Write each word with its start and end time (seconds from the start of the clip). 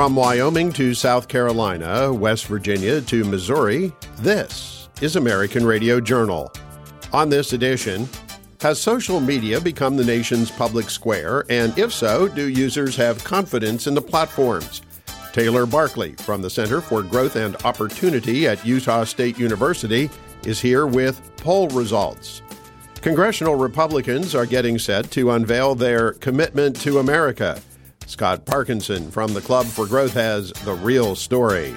From 0.00 0.16
Wyoming 0.16 0.72
to 0.72 0.94
South 0.94 1.28
Carolina, 1.28 2.10
West 2.10 2.46
Virginia 2.46 3.02
to 3.02 3.22
Missouri, 3.22 3.92
this 4.20 4.88
is 5.02 5.16
American 5.16 5.66
Radio 5.66 6.00
Journal. 6.00 6.50
On 7.12 7.28
this 7.28 7.52
edition, 7.52 8.08
has 8.62 8.80
social 8.80 9.20
media 9.20 9.60
become 9.60 9.98
the 9.98 10.04
nation's 10.04 10.50
public 10.50 10.88
square? 10.88 11.44
And 11.50 11.78
if 11.78 11.92
so, 11.92 12.28
do 12.28 12.48
users 12.48 12.96
have 12.96 13.22
confidence 13.24 13.86
in 13.86 13.92
the 13.92 14.00
platforms? 14.00 14.80
Taylor 15.34 15.66
Barkley 15.66 16.14
from 16.14 16.40
the 16.40 16.48
Center 16.48 16.80
for 16.80 17.02
Growth 17.02 17.36
and 17.36 17.54
Opportunity 17.66 18.48
at 18.48 18.64
Utah 18.64 19.04
State 19.04 19.38
University 19.38 20.08
is 20.44 20.58
here 20.58 20.86
with 20.86 21.20
poll 21.36 21.68
results. 21.68 22.40
Congressional 23.02 23.56
Republicans 23.56 24.34
are 24.34 24.46
getting 24.46 24.78
set 24.78 25.10
to 25.10 25.32
unveil 25.32 25.74
their 25.74 26.12
commitment 26.12 26.80
to 26.80 27.00
America. 27.00 27.60
Scott 28.10 28.44
Parkinson 28.44 29.08
from 29.08 29.32
the 29.34 29.40
Club 29.40 29.66
for 29.66 29.86
Growth 29.86 30.14
has 30.14 30.50
the 30.64 30.74
real 30.74 31.14
story. 31.14 31.72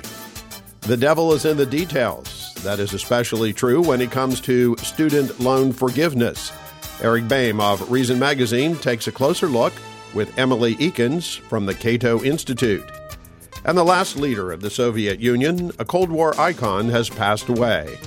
The 0.81 0.97
devil 0.97 1.31
is 1.31 1.45
in 1.45 1.57
the 1.57 1.65
details. 1.65 2.55
That 2.63 2.79
is 2.79 2.91
especially 2.91 3.53
true 3.53 3.83
when 3.83 4.01
it 4.01 4.09
comes 4.09 4.41
to 4.41 4.75
student 4.77 5.39
loan 5.39 5.71
forgiveness. 5.71 6.51
Eric 7.03 7.27
Boehm 7.27 7.61
of 7.61 7.91
Reason 7.91 8.17
Magazine 8.17 8.75
takes 8.77 9.05
a 9.05 9.11
closer 9.11 9.45
look 9.45 9.73
with 10.15 10.35
Emily 10.37 10.75
Ekins 10.77 11.39
from 11.39 11.67
the 11.67 11.75
Cato 11.75 12.23
Institute. 12.23 12.83
And 13.63 13.77
the 13.77 13.83
last 13.83 14.17
leader 14.17 14.51
of 14.51 14.61
the 14.61 14.71
Soviet 14.71 15.19
Union, 15.19 15.71
a 15.77 15.85
Cold 15.85 16.09
War 16.09 16.37
icon, 16.41 16.89
has 16.89 17.11
passed 17.11 17.47
away. 17.47 17.99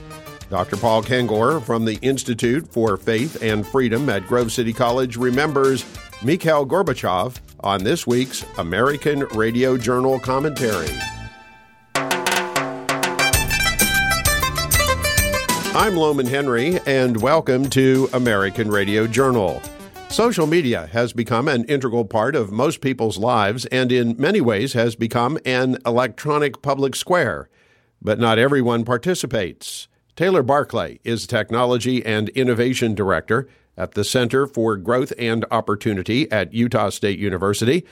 Dr. 0.50 0.76
Paul 0.76 1.04
Kengor 1.04 1.62
from 1.62 1.84
the 1.84 1.98
Institute 2.02 2.66
for 2.72 2.96
Faith 2.96 3.40
and 3.40 3.64
Freedom 3.64 4.08
at 4.08 4.26
Grove 4.26 4.50
City 4.50 4.72
College 4.72 5.16
remembers 5.16 5.84
Mikhail 6.24 6.66
Gorbachev 6.66 7.38
on 7.60 7.84
this 7.84 8.06
week's 8.06 8.44
American 8.58 9.20
Radio 9.34 9.76
Journal 9.76 10.18
commentary. 10.18 10.88
I'm 15.74 15.96
Lowman 15.96 16.26
Henry, 16.26 16.78
and 16.86 17.20
welcome 17.20 17.68
to 17.70 18.08
American 18.12 18.70
Radio 18.70 19.06
Journal. 19.06 19.62
Social 20.08 20.46
media 20.46 20.86
has 20.92 21.12
become 21.12 21.48
an 21.48 21.64
integral 21.64 22.04
part 22.04 22.34
of 22.36 22.50
most 22.50 22.80
people's 22.80 23.18
lives 23.18 23.66
and 23.66 23.92
in 23.92 24.16
many 24.18 24.40
ways 24.40 24.72
has 24.72 24.96
become 24.96 25.38
an 25.44 25.78
electronic 25.84 26.62
public 26.62 26.94
square. 26.94 27.48
But 28.00 28.18
not 28.18 28.38
everyone 28.38 28.84
participates. 28.84 29.88
Taylor 30.14 30.42
Barkley 30.42 31.00
is 31.04 31.26
Technology 31.26 32.04
and 32.06 32.30
Innovation 32.30 32.94
Director 32.94 33.48
at 33.76 33.92
the 33.92 34.04
Center 34.04 34.46
for 34.46 34.76
Growth 34.76 35.12
and 35.18 35.44
Opportunity 35.50 36.30
at 36.30 36.52
Utah 36.52 36.90
State 36.90 37.18
University. 37.18 37.84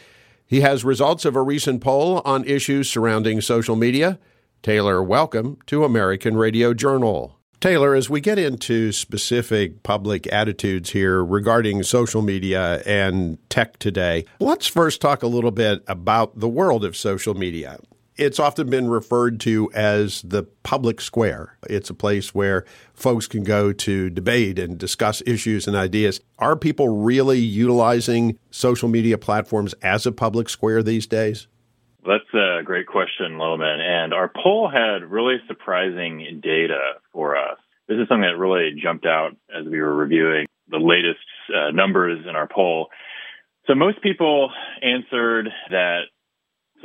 He 0.47 0.61
has 0.61 0.85
results 0.85 1.25
of 1.25 1.37
a 1.37 1.43
recent 1.43 1.81
poll 1.81 2.21
on 2.25 2.45
issues 2.45 2.91
surrounding 2.91 3.41
social 3.41 3.77
media. 3.77 4.19
Taylor, 4.63 5.03
welcome 5.03 5.59
to 5.67 5.85
American 5.85 6.37
Radio 6.37 6.75
Journal. 6.75 7.39
Taylor, 7.61 7.95
as 7.95 8.11
we 8.11 8.21
get 8.21 8.39
into 8.39 8.93
specific 8.93 9.83
public 9.83 10.31
attitudes 10.31 10.91
here 10.91 11.25
regarding 11.25 11.83
social 11.83 12.21
media 12.21 12.83
and 12.85 13.39
tech 13.49 13.79
today, 13.79 14.27
let's 14.39 14.67
first 14.67 15.01
talk 15.01 15.23
a 15.23 15.27
little 15.27 15.51
bit 15.51 15.83
about 15.89 16.39
the 16.39 16.49
world 16.49 16.85
of 16.85 16.95
social 16.95 17.33
media. 17.33 17.79
It's 18.17 18.39
often 18.39 18.71
been 18.71 18.89
referred 18.89 19.41
to 19.41 19.71
as 19.75 20.23
the 20.23 20.45
public 20.63 21.01
square. 21.01 21.57
It's 21.69 21.91
a 21.91 21.95
place 21.95 22.33
where 22.33 22.65
folks 22.93 23.27
can 23.27 23.43
go 23.43 23.73
to 23.73 24.09
debate 24.09 24.57
and 24.57 24.79
discuss 24.79 25.21
issues 25.27 25.67
and 25.67 25.77
ideas. 25.77 26.21
Are 26.39 26.55
people 26.55 27.03
really 27.03 27.41
utilizing 27.41 28.39
social 28.53 28.89
media 28.89 29.19
platforms 29.19 29.75
as 29.83 30.07
a 30.07 30.13
public 30.13 30.49
square 30.49 30.81
these 30.81 31.09
days? 31.09 31.49
That's 32.07 32.35
a 32.35 32.63
great 32.65 32.87
question, 32.87 33.37
Lowman. 33.37 33.81
And 33.81 34.15
our 34.15 34.31
poll 34.43 34.71
had 34.71 35.11
really 35.11 35.39
surprising 35.49 36.41
data 36.41 36.95
for 37.13 37.37
us. 37.37 37.59
This 37.89 37.97
is 37.97 38.07
something 38.09 38.29
that 38.31 38.39
really 38.39 38.81
jumped 38.81 39.07
out 39.07 39.33
as 39.53 39.67
we 39.67 39.81
were 39.81 39.95
reviewing 39.95 40.47
the 40.69 40.79
latest 40.79 41.19
uh, 41.53 41.73
numbers 41.73 42.25
in 42.29 42.37
our 42.37 42.47
poll. 42.47 42.91
So 43.67 43.75
most 43.75 44.01
people 44.03 44.51
answered 44.83 45.49
that 45.71 46.03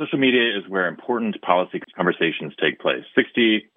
Social 0.00 0.18
media 0.18 0.56
is 0.56 0.66
where 0.66 0.88
important 0.88 1.36
policy 1.42 1.78
conversations 1.94 2.54
take 2.58 2.80
place. 2.80 3.04
61% 3.12 3.68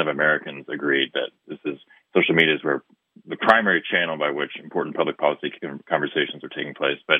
of 0.00 0.08
Americans 0.08 0.64
agreed 0.72 1.12
that 1.12 1.28
this 1.46 1.58
is 1.66 1.78
social 2.14 2.34
media 2.34 2.54
is 2.54 2.64
where 2.64 2.82
the 3.26 3.36
primary 3.36 3.82
channel 3.84 4.16
by 4.16 4.30
which 4.30 4.52
important 4.62 4.96
public 4.96 5.18
policy 5.18 5.52
conversations 5.86 6.42
are 6.42 6.48
taking 6.48 6.72
place. 6.72 6.96
But 7.06 7.18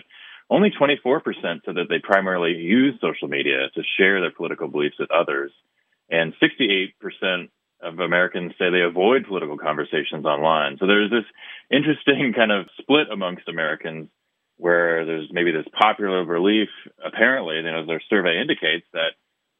only 0.48 0.70
24% 0.70 1.20
said 1.42 1.74
that 1.74 1.88
they 1.90 1.98
primarily 2.02 2.52
use 2.52 2.94
social 2.98 3.28
media 3.28 3.68
to 3.74 3.82
share 3.98 4.22
their 4.22 4.30
political 4.30 4.68
beliefs 4.68 4.96
with 4.98 5.10
others. 5.10 5.52
And 6.08 6.32
68% 6.40 7.48
of 7.82 7.98
Americans 7.98 8.52
say 8.58 8.70
they 8.70 8.80
avoid 8.80 9.26
political 9.26 9.58
conversations 9.58 10.24
online. 10.24 10.78
So 10.80 10.86
there's 10.86 11.10
this 11.10 11.28
interesting 11.70 12.32
kind 12.34 12.52
of 12.52 12.68
split 12.80 13.08
amongst 13.12 13.48
Americans 13.48 14.08
where 14.58 15.04
there's 15.04 15.28
maybe 15.32 15.52
this 15.52 15.66
popular 15.78 16.24
belief, 16.24 16.68
apparently, 17.04 17.56
you 17.56 17.62
know, 17.62 17.84
their 17.86 18.02
survey 18.08 18.40
indicates 18.40 18.86
that, 18.92 19.12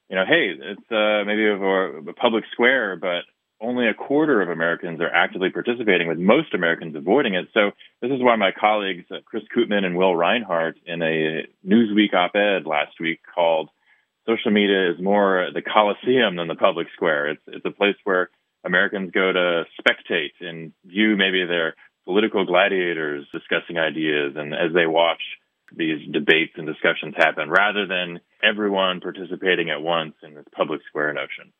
you 0.09 0.17
know, 0.17 0.25
hey, 0.27 0.55
it's 0.57 0.91
uh, 0.91 1.25
maybe 1.27 1.47
a, 1.47 2.13
public 2.15 2.45
square, 2.53 2.97
but 2.97 3.23
only 3.61 3.89
a 3.89 3.95
quarter 3.95 4.43
of 4.43 4.49
Americans 4.49 5.01
are 5.01 5.09
actively 5.09 5.51
participating, 5.51 6.09
with 6.09 6.19
most 6.19 6.55
Americans 6.55 6.95
avoiding 6.95 7.35
it. 7.35 7.49
So 7.55 7.73
this 8.01 8.11
is 8.11 8.23
why 8.23 8.37
my 8.37 8.51
colleagues 8.59 9.05
uh, 9.11 9.17
Chris 9.25 9.45
Koopman 9.55 9.85
and 9.85 9.97
Will 9.97 10.13
Rinehart 10.13 10.75
in 10.85 11.03
a 11.03 11.47
Newsweek 11.67 12.15
op-ed 12.15 12.67
last 12.67 13.01
week 13.01 13.21
called 13.35 13.71
"Social 14.27 14.51
Media 14.51 14.91
is 14.93 15.01
more 15.01 15.49
the 15.53 15.63
Coliseum 15.63 16.37
than 16.37 16.49
the 16.49 16.55
public 16.55 16.89
square." 16.95 17.31
It's 17.31 17.43
it's 17.47 17.65
a 17.65 17.71
place 17.71 17.97
where 18.05 18.31
Americans 18.65 19.11
go 19.13 19.33
to 19.33 19.65
spectate 19.81 20.33
and 20.41 20.73
view 20.85 21.17
maybe 21.17 21.45
their 21.47 21.75
political 22.07 22.47
gladiators 22.47 23.27
discussing 23.33 23.79
ideas 23.79 24.35
and 24.37 24.55
as 24.55 24.73
they 24.75 24.87
watch 24.87 25.21
these 25.77 25.99
debates 26.13 26.53
and 26.57 26.67
discussions 26.67 27.15
happen 27.17 27.51
rather 27.51 27.87
than 27.87 28.21
everyone 28.43 29.01
participating 29.01 29.71
at 29.71 29.83
once 29.83 30.15
in 30.23 30.35
this 30.35 30.45
public 30.57 30.81
square 30.89 31.13
notion. 31.13 31.53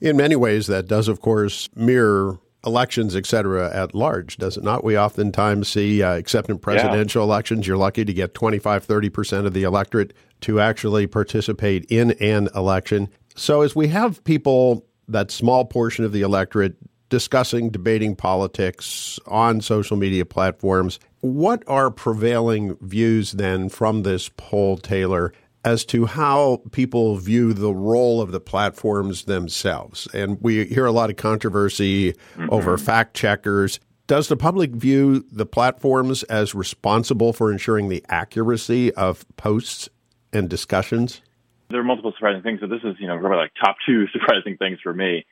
In 0.00 0.16
many 0.16 0.36
ways, 0.36 0.66
that 0.66 0.86
does, 0.86 1.08
of 1.08 1.20
course, 1.20 1.70
mirror 1.74 2.38
elections, 2.66 3.14
et 3.14 3.26
cetera, 3.26 3.74
at 3.74 3.94
large, 3.94 4.36
does 4.36 4.56
it 4.56 4.64
not? 4.64 4.84
We 4.84 4.98
oftentimes 4.98 5.68
see, 5.68 6.02
uh, 6.02 6.14
except 6.14 6.50
in 6.50 6.58
presidential 6.58 7.22
yeah. 7.22 7.26
elections, 7.26 7.66
you're 7.66 7.76
lucky 7.76 8.04
to 8.04 8.12
get 8.12 8.34
25, 8.34 8.86
30% 8.86 9.46
of 9.46 9.54
the 9.54 9.62
electorate 9.62 10.12
to 10.42 10.60
actually 10.60 11.06
participate 11.06 11.86
in 11.90 12.12
an 12.12 12.48
election. 12.54 13.08
So 13.34 13.62
as 13.62 13.74
we 13.74 13.88
have 13.88 14.22
people, 14.24 14.86
that 15.08 15.30
small 15.30 15.64
portion 15.64 16.04
of 16.04 16.12
the 16.12 16.22
electorate 16.22 16.76
discussing, 17.14 17.70
debating 17.70 18.16
politics 18.16 19.20
on 19.28 19.60
social 19.60 19.96
media 19.96 20.26
platforms. 20.26 20.98
What 21.20 21.62
are 21.68 21.88
prevailing 21.88 22.76
views 22.80 23.30
then 23.30 23.68
from 23.68 24.02
this 24.02 24.28
poll, 24.36 24.78
Taylor, 24.78 25.32
as 25.64 25.84
to 25.84 26.06
how 26.06 26.60
people 26.72 27.14
view 27.16 27.52
the 27.52 27.72
role 27.72 28.20
of 28.20 28.32
the 28.32 28.40
platforms 28.40 29.26
themselves? 29.26 30.08
And 30.12 30.38
we 30.40 30.64
hear 30.64 30.86
a 30.86 30.90
lot 30.90 31.08
of 31.08 31.14
controversy 31.14 32.14
mm-hmm. 32.14 32.48
over 32.50 32.76
fact 32.76 33.14
checkers. 33.14 33.78
Does 34.08 34.26
the 34.26 34.36
public 34.36 34.72
view 34.72 35.24
the 35.30 35.46
platforms 35.46 36.24
as 36.24 36.52
responsible 36.52 37.32
for 37.32 37.52
ensuring 37.52 37.90
the 37.90 38.04
accuracy 38.08 38.92
of 38.94 39.24
posts 39.36 39.88
and 40.32 40.50
discussions? 40.50 41.22
There 41.70 41.78
are 41.78 41.84
multiple 41.84 42.12
surprising 42.16 42.42
things. 42.42 42.58
So 42.58 42.66
this 42.66 42.82
is, 42.82 42.96
you 42.98 43.06
know, 43.06 43.16
probably 43.20 43.38
like 43.38 43.52
top 43.64 43.76
two 43.86 44.08
surprising 44.12 44.56
things 44.56 44.80
for 44.82 44.92
me. 44.92 45.24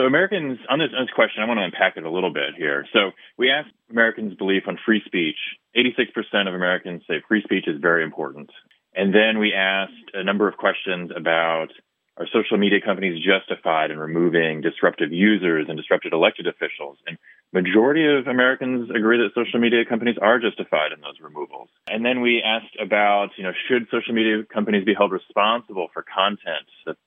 So 0.00 0.06
Americans 0.06 0.58
on 0.70 0.78
this, 0.78 0.88
on 0.96 1.04
this 1.04 1.12
question, 1.14 1.42
I 1.42 1.46
want 1.46 1.58
to 1.58 1.64
unpack 1.64 1.98
it 1.98 2.04
a 2.04 2.10
little 2.10 2.32
bit 2.32 2.56
here. 2.56 2.86
So 2.94 3.10
we 3.36 3.50
asked 3.50 3.68
Americans' 3.90 4.32
belief 4.32 4.62
on 4.66 4.78
free 4.86 5.02
speech. 5.04 5.36
86% 5.76 6.48
of 6.48 6.54
Americans 6.54 7.02
say 7.06 7.20
free 7.28 7.42
speech 7.42 7.64
is 7.68 7.76
very 7.82 8.02
important. 8.02 8.48
And 8.94 9.14
then 9.14 9.38
we 9.38 9.52
asked 9.52 9.92
a 10.14 10.24
number 10.24 10.48
of 10.48 10.56
questions 10.56 11.10
about 11.14 11.68
are 12.16 12.26
social 12.32 12.58
media 12.58 12.80
companies 12.84 13.24
justified 13.24 13.90
in 13.90 13.98
removing 13.98 14.60
disruptive 14.60 15.12
users 15.12 15.66
and 15.68 15.76
disrupted 15.76 16.12
elected 16.12 16.46
officials? 16.46 16.98
And 17.06 17.16
majority 17.52 18.06
of 18.06 18.26
Americans 18.26 18.90
agree 18.90 19.18
that 19.18 19.30
social 19.34 19.58
media 19.58 19.84
companies 19.84 20.16
are 20.20 20.38
justified 20.38 20.92
in 20.92 21.00
those 21.00 21.18
removals. 21.20 21.68
And 21.88 22.04
then 22.04 22.20
we 22.20 22.42
asked 22.44 22.76
about, 22.80 23.30
you 23.36 23.44
know, 23.44 23.52
should 23.68 23.86
social 23.90 24.14
media 24.14 24.44
companies 24.52 24.84
be 24.84 24.94
held 24.94 25.12
responsible 25.12 25.88
for 25.92 26.04
content, 26.04 26.66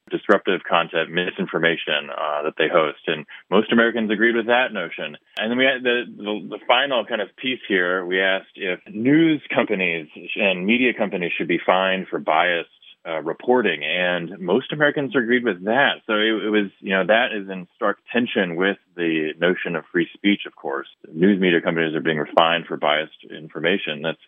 disruptive 0.10 0.62
content, 0.68 1.12
misinformation 1.12 2.10
uh, 2.10 2.44
that 2.44 2.56
they 2.58 2.68
host? 2.68 3.06
And 3.08 3.26
most 3.50 3.72
Americans 3.72 4.12
agreed 4.12 4.36
with 4.36 4.48
that 4.48 4.74
notion. 4.74 5.18
And 5.38 5.52
then 5.52 5.58
we 5.58 5.66
had 5.66 5.84
the, 5.84 6.04
the, 6.08 6.58
the 6.58 6.60
final 6.68 7.06
kind 7.06 7.22
of 7.22 7.30
piece 7.38 7.62
here. 7.68 8.06
We 8.06 8.20
asked 8.20 8.56
if 8.56 8.80
news 8.90 9.42
companies 9.54 10.08
and 10.36 10.66
media 10.66 10.94
companies 10.94 11.32
should 11.38 11.48
be 11.48 11.60
fined 11.64 12.08
for 12.10 12.20
biased 12.20 12.70
uh, 13.08 13.22
reporting, 13.22 13.84
and 13.84 14.40
most 14.40 14.72
Americans 14.72 15.14
agreed 15.16 15.44
with 15.44 15.66
that. 15.66 16.02
So 16.08 16.14
it, 16.14 16.46
it, 16.46 16.50
was, 16.50 16.72
you 16.80 16.96
know, 16.96 17.06
that 17.06 17.36
is 17.36 17.50
in 17.50 17.68
stark 17.76 17.98
tension 18.12 18.56
with 18.56 18.78
the 18.96 19.34
notion 19.38 19.76
of 19.76 19.84
free 19.92 20.08
speech. 20.14 20.42
Of 20.48 20.56
course, 20.56 20.88
news 21.12 21.40
media 21.40 21.62
companies 21.62 21.96
are 21.96 22.02
being 22.02 22.24
fined 22.38 22.66
for 22.66 22.78
biased 22.78 23.26
information. 23.30 24.02
That's 24.04 24.22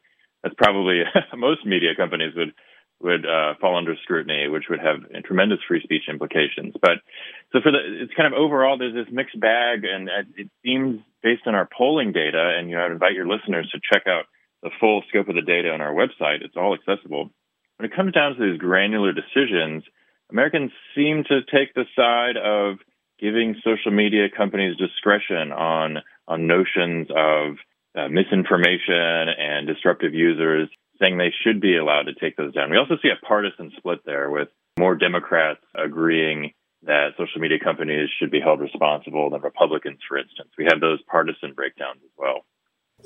that's 0.44 0.56
probably 0.57 1.04
most 1.38 1.66
media 1.66 1.95
companies 1.95 2.33
would 2.36 2.54
would 3.01 3.25
uh, 3.25 3.56
fall 3.60 3.77
under 3.77 3.95
scrutiny, 4.04 4.48
which 4.48 4.66
would 4.69 4.80
have 4.80 5.24
tremendous 5.24 5.60
free 5.68 5.81
speech 5.83 6.04
implications. 6.10 6.74
But 6.81 7.04
so 7.51 7.60
for 7.62 7.72
the, 7.72 7.80
it's 8.04 8.13
kind 8.16 8.31
of 8.31 8.39
overall, 8.39 8.77
there's 8.77 8.94
this 8.94 9.12
mixed 9.12 9.39
bag, 9.39 9.83
and 9.83 10.10
it 10.38 10.50
seems 10.63 11.01
based 11.22 11.44
on 11.45 11.56
our 11.56 11.68
polling 11.77 12.13
data, 12.13 12.56
and 12.57 12.69
you 12.69 12.75
know, 12.75 12.86
I'd 12.86 12.92
invite 12.92 13.13
your 13.13 13.27
listeners 13.27 13.69
to 13.72 13.80
check 13.92 14.07
out 14.07 14.25
the 14.63 14.72
full 14.80 15.04
scope 15.10 15.30
of 15.30 15.36
the 15.36 15.42
data 15.42 15.69
on 15.72 15.81
our 15.81 15.94
website. 15.94 16.42
It's 16.42 16.56
all 16.57 16.74
accessible. 16.74 17.31
When 17.77 17.89
it 17.89 17.95
comes 17.95 18.13
down 18.13 18.36
to 18.36 18.51
these 18.51 18.60
granular 18.60 19.12
decisions, 19.12 19.83
Americans 20.31 20.72
seem 20.95 21.24
to 21.27 21.42
take 21.44 21.74
the 21.74 21.86
side 21.95 22.38
of 22.38 22.77
giving 23.19 23.56
social 23.63 23.92
media 23.92 24.27
companies 24.36 24.77
discretion 24.77 25.51
on 25.51 25.98
on 26.27 26.48
notions 26.48 27.07
of 27.16 27.57
uh, 27.95 28.10
misinformation 28.10 29.30
and 29.38 29.68
disruptive 29.68 30.13
users, 30.13 30.69
saying 31.00 31.18
they 31.18 31.33
should 31.44 31.62
be 31.62 31.77
allowed 31.77 32.04
to 32.04 32.13
take 32.16 32.36
those 32.36 32.54
down. 32.54 32.72
We 32.72 32.77
also 32.77 32.98
see 33.01 33.10
a 33.10 33.25
partisan 33.25 33.72
split 33.77 34.00
there, 34.06 34.30
with 34.30 34.50
more 34.80 34.95
Democrats 34.95 35.62
agreeing 35.75 36.51
that 36.83 37.10
social 37.18 37.42
media 37.42 37.57
companies 37.63 38.10
should 38.19 38.31
be 38.31 38.39
held 38.39 38.60
responsible 38.60 39.30
than 39.30 39.42
Republicans, 39.42 40.00
for 40.07 40.18
instance. 40.18 40.50
We 40.57 40.66
have 40.66 40.81
those 40.81 41.00
partisan 41.10 41.54
breakdowns 41.54 42.00
as 42.04 42.12
well. 42.18 42.45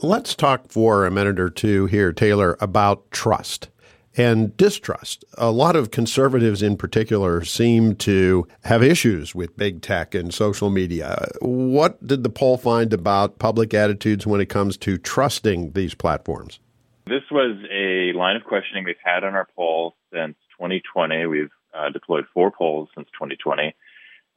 Let's 0.01 0.35
talk 0.35 0.71
for 0.71 1.05
a 1.05 1.11
minute 1.11 1.39
or 1.39 1.49
two 1.49 1.85
here, 1.85 2.13
Taylor, 2.13 2.57
about 2.59 3.11
trust 3.11 3.69
and 4.17 4.55
distrust. 4.57 5.23
A 5.37 5.51
lot 5.51 5.75
of 5.75 5.91
conservatives 5.91 6.61
in 6.61 6.77
particular 6.77 7.43
seem 7.43 7.95
to 7.97 8.47
have 8.63 8.83
issues 8.83 9.35
with 9.35 9.55
big 9.57 9.81
tech 9.81 10.15
and 10.15 10.33
social 10.33 10.69
media. 10.69 11.27
What 11.41 12.05
did 12.05 12.23
the 12.23 12.29
poll 12.29 12.57
find 12.57 12.93
about 12.93 13.39
public 13.39 13.73
attitudes 13.73 14.25
when 14.25 14.41
it 14.41 14.47
comes 14.47 14.77
to 14.77 14.97
trusting 14.97 15.71
these 15.71 15.93
platforms? 15.93 16.59
This 17.05 17.23
was 17.31 17.57
a 17.71 18.17
line 18.17 18.35
of 18.35 18.43
questioning 18.43 18.83
we've 18.83 18.95
had 19.03 19.23
on 19.23 19.33
our 19.33 19.47
poll 19.55 19.95
since 20.13 20.35
2020. 20.57 21.25
We've 21.25 21.49
uh, 21.73 21.89
deployed 21.89 22.25
four 22.33 22.51
polls 22.51 22.89
since 22.95 23.07
2020. 23.13 23.73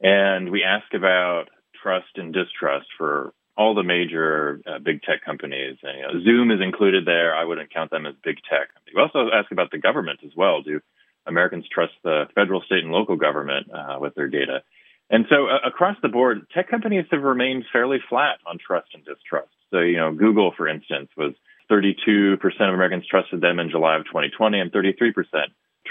And 0.01 0.51
we 0.51 0.63
ask 0.63 0.93
about 0.93 1.45
trust 1.81 2.07
and 2.15 2.33
distrust 2.33 2.87
for 2.97 3.33
all 3.55 3.75
the 3.75 3.83
major 3.83 4.59
uh, 4.65 4.79
big 4.79 5.01
tech 5.03 5.23
companies. 5.23 5.77
And, 5.83 5.97
you 5.97 6.03
know, 6.03 6.23
Zoom 6.23 6.51
is 6.51 6.59
included 6.61 7.05
there. 7.05 7.35
I 7.35 7.43
wouldn't 7.43 7.73
count 7.73 7.91
them 7.91 8.05
as 8.05 8.15
big 8.23 8.37
tech. 8.49 8.69
You 8.91 9.01
also 9.01 9.29
ask 9.33 9.51
about 9.51 9.71
the 9.71 9.77
government 9.77 10.19
as 10.25 10.31
well. 10.35 10.61
Do 10.61 10.81
Americans 11.25 11.65
trust 11.71 11.93
the 12.03 12.25
federal, 12.35 12.61
state, 12.61 12.83
and 12.83 12.91
local 12.91 13.15
government 13.15 13.67
uh, 13.71 13.97
with 13.99 14.15
their 14.15 14.27
data? 14.27 14.63
And 15.09 15.25
so 15.29 15.47
uh, 15.47 15.67
across 15.67 15.97
the 16.01 16.09
board, 16.09 16.47
tech 16.53 16.69
companies 16.69 17.05
have 17.11 17.21
remained 17.21 17.65
fairly 17.71 17.99
flat 18.09 18.39
on 18.47 18.57
trust 18.57 18.87
and 18.93 19.05
distrust. 19.05 19.51
So, 19.71 19.79
you 19.79 19.97
know, 19.97 20.13
Google, 20.13 20.53
for 20.55 20.67
instance, 20.67 21.09
was 21.15 21.33
32% 21.69 22.37
of 22.41 22.73
Americans 22.73 23.05
trusted 23.07 23.41
them 23.41 23.59
in 23.59 23.69
July 23.69 23.97
of 23.97 24.05
2020 24.05 24.59
and 24.59 24.71
33% 24.71 25.13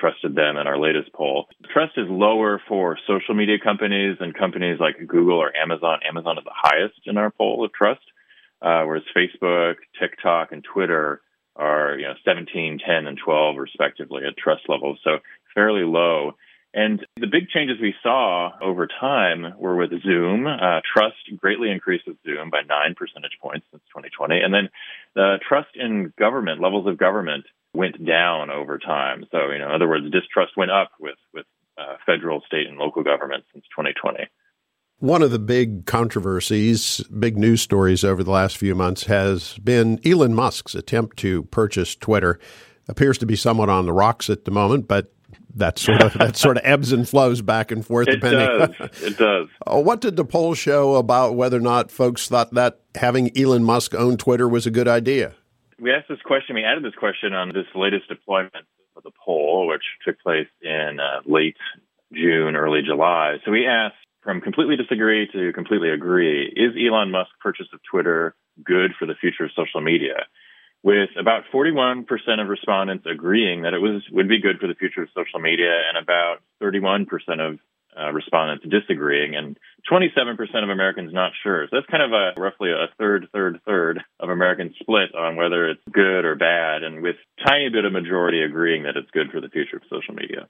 trusted 0.02 0.34
them 0.34 0.56
in 0.56 0.66
our 0.66 0.78
latest 0.78 1.12
poll. 1.12 1.46
Trust 1.72 1.92
is 1.96 2.06
lower 2.10 2.60
for 2.66 2.98
social 3.06 3.36
media 3.36 3.56
companies 3.62 4.16
and 4.18 4.34
companies 4.34 4.78
like 4.80 4.96
Google 5.06 5.38
or 5.38 5.56
Amazon. 5.56 6.00
Amazon 6.06 6.38
is 6.38 6.44
the 6.44 6.50
highest 6.52 6.98
in 7.06 7.16
our 7.18 7.30
poll 7.30 7.64
of 7.64 7.72
trust, 7.72 8.02
uh, 8.60 8.82
whereas 8.82 9.04
Facebook, 9.16 9.76
TikTok, 10.00 10.50
and 10.50 10.64
Twitter 10.64 11.20
are 11.54 11.96
you 11.98 12.06
know 12.06 12.14
17, 12.24 12.80
10, 12.84 13.06
and 13.06 13.18
12 13.24 13.56
respectively 13.56 14.22
at 14.26 14.36
trust 14.36 14.62
levels, 14.68 14.98
so 15.04 15.18
fairly 15.54 15.84
low. 15.84 16.32
And 16.74 17.06
the 17.20 17.26
big 17.26 17.48
changes 17.50 17.76
we 17.80 17.94
saw 18.02 18.52
over 18.60 18.88
time 18.88 19.54
were 19.58 19.76
with 19.76 19.90
Zoom. 20.02 20.46
Uh, 20.46 20.80
trust 20.96 21.16
greatly 21.38 21.70
increased 21.70 22.08
with 22.08 22.16
Zoom 22.26 22.50
by 22.50 22.62
nine 22.66 22.94
percentage 22.96 23.36
points 23.40 23.66
since 23.70 23.82
2020. 23.94 24.40
And 24.40 24.54
then 24.54 24.68
the 25.14 25.36
trust 25.46 25.68
in 25.76 26.14
government, 26.18 26.62
levels 26.62 26.86
of 26.86 26.96
government, 26.96 27.44
went 27.74 28.04
down 28.04 28.50
over 28.50 28.78
time. 28.78 29.24
So, 29.30 29.50
you 29.50 29.58
know, 29.58 29.68
in 29.68 29.74
other 29.74 29.88
words, 29.88 30.10
distrust 30.10 30.52
went 30.56 30.70
up 30.70 30.90
with 31.00 31.16
with 31.32 31.46
uh, 31.78 31.96
federal, 32.04 32.42
state, 32.46 32.66
and 32.68 32.78
local 32.78 33.02
governments 33.02 33.46
since 33.52 33.64
2020. 33.76 34.28
One 34.98 35.22
of 35.22 35.32
the 35.32 35.38
big 35.38 35.84
controversies, 35.86 36.98
big 37.18 37.36
news 37.36 37.60
stories 37.60 38.04
over 38.04 38.22
the 38.22 38.30
last 38.30 38.56
few 38.56 38.74
months 38.74 39.04
has 39.04 39.58
been 39.58 39.98
Elon 40.06 40.34
Musk's 40.34 40.76
attempt 40.76 41.16
to 41.18 41.42
purchase 41.44 41.96
Twitter. 41.96 42.38
Appears 42.88 43.18
to 43.18 43.26
be 43.26 43.34
somewhat 43.34 43.68
on 43.68 43.86
the 43.86 43.92
rocks 43.92 44.30
at 44.30 44.44
the 44.44 44.50
moment, 44.50 44.86
but 44.86 45.12
that 45.54 45.78
sort 45.78 46.02
of 46.02 46.12
that 46.14 46.36
sort 46.36 46.56
of 46.56 46.62
ebbs 46.64 46.92
and 46.92 47.08
flows 47.08 47.42
back 47.42 47.70
and 47.70 47.84
forth. 47.84 48.08
It 48.08 48.20
depending. 48.20 48.46
does. 48.46 49.02
It 49.02 49.18
does. 49.18 49.48
Uh, 49.66 49.80
what 49.80 50.00
did 50.00 50.16
the 50.16 50.24
poll 50.24 50.54
show 50.54 50.94
about 50.96 51.34
whether 51.34 51.56
or 51.56 51.60
not 51.60 51.90
folks 51.90 52.28
thought 52.28 52.54
that 52.54 52.80
having 52.94 53.36
Elon 53.36 53.64
Musk 53.64 53.94
own 53.94 54.16
Twitter 54.16 54.48
was 54.48 54.66
a 54.66 54.70
good 54.70 54.88
idea? 54.88 55.34
We 55.82 55.90
asked 55.90 56.08
this 56.08 56.22
question, 56.24 56.54
we 56.54 56.64
added 56.64 56.84
this 56.84 56.94
question 56.94 57.34
on 57.34 57.48
this 57.48 57.66
latest 57.74 58.08
deployment 58.08 58.64
of 58.96 59.02
the 59.02 59.10
poll, 59.24 59.66
which 59.66 59.82
took 60.06 60.18
place 60.20 60.46
in 60.62 61.00
uh, 61.00 61.20
late 61.26 61.56
June, 62.12 62.54
early 62.54 62.82
July. 62.86 63.38
So 63.44 63.50
we 63.50 63.66
asked 63.66 63.96
from 64.22 64.40
completely 64.40 64.76
disagree 64.76 65.28
to 65.32 65.52
completely 65.52 65.90
agree 65.90 66.46
is 66.46 66.76
Elon 66.78 67.10
Musk's 67.10 67.34
purchase 67.40 67.66
of 67.74 67.80
Twitter 67.90 68.36
good 68.64 68.92
for 68.96 69.06
the 69.06 69.16
future 69.20 69.44
of 69.44 69.50
social 69.56 69.80
media? 69.80 70.26
With 70.84 71.10
about 71.18 71.44
41% 71.52 72.06
of 72.40 72.48
respondents 72.48 73.04
agreeing 73.10 73.62
that 73.62 73.74
it 73.74 73.78
was 73.78 74.02
would 74.12 74.28
be 74.28 74.40
good 74.40 74.58
for 74.60 74.68
the 74.68 74.74
future 74.74 75.02
of 75.02 75.08
social 75.14 75.40
media, 75.40 75.72
and 75.88 76.00
about 76.00 76.38
31% 76.62 77.06
of 77.40 77.58
uh, 77.98 78.12
respondents 78.12 78.64
disagreeing, 78.68 79.34
and 79.34 79.58
27% 79.90 80.38
of 80.62 80.70
Americans 80.70 81.12
not 81.12 81.32
sure. 81.42 81.66
So 81.66 81.76
that's 81.76 81.90
kind 81.90 82.02
of 82.02 82.12
a 82.12 82.40
roughly 82.40 82.70
a 82.70 82.86
third, 82.98 83.28
third, 83.32 83.60
third 83.66 84.00
of 84.20 84.30
Americans 84.30 84.74
split 84.80 85.14
on 85.14 85.36
whether 85.36 85.68
it's 85.68 85.82
good 85.90 86.24
or 86.24 86.34
bad, 86.34 86.82
and 86.82 87.02
with 87.02 87.16
tiny 87.46 87.68
bit 87.68 87.84
of 87.84 87.92
majority 87.92 88.42
agreeing 88.42 88.84
that 88.84 88.96
it's 88.96 89.10
good 89.10 89.30
for 89.30 89.40
the 89.40 89.48
future 89.48 89.76
of 89.76 89.82
social 89.90 90.14
media. 90.14 90.48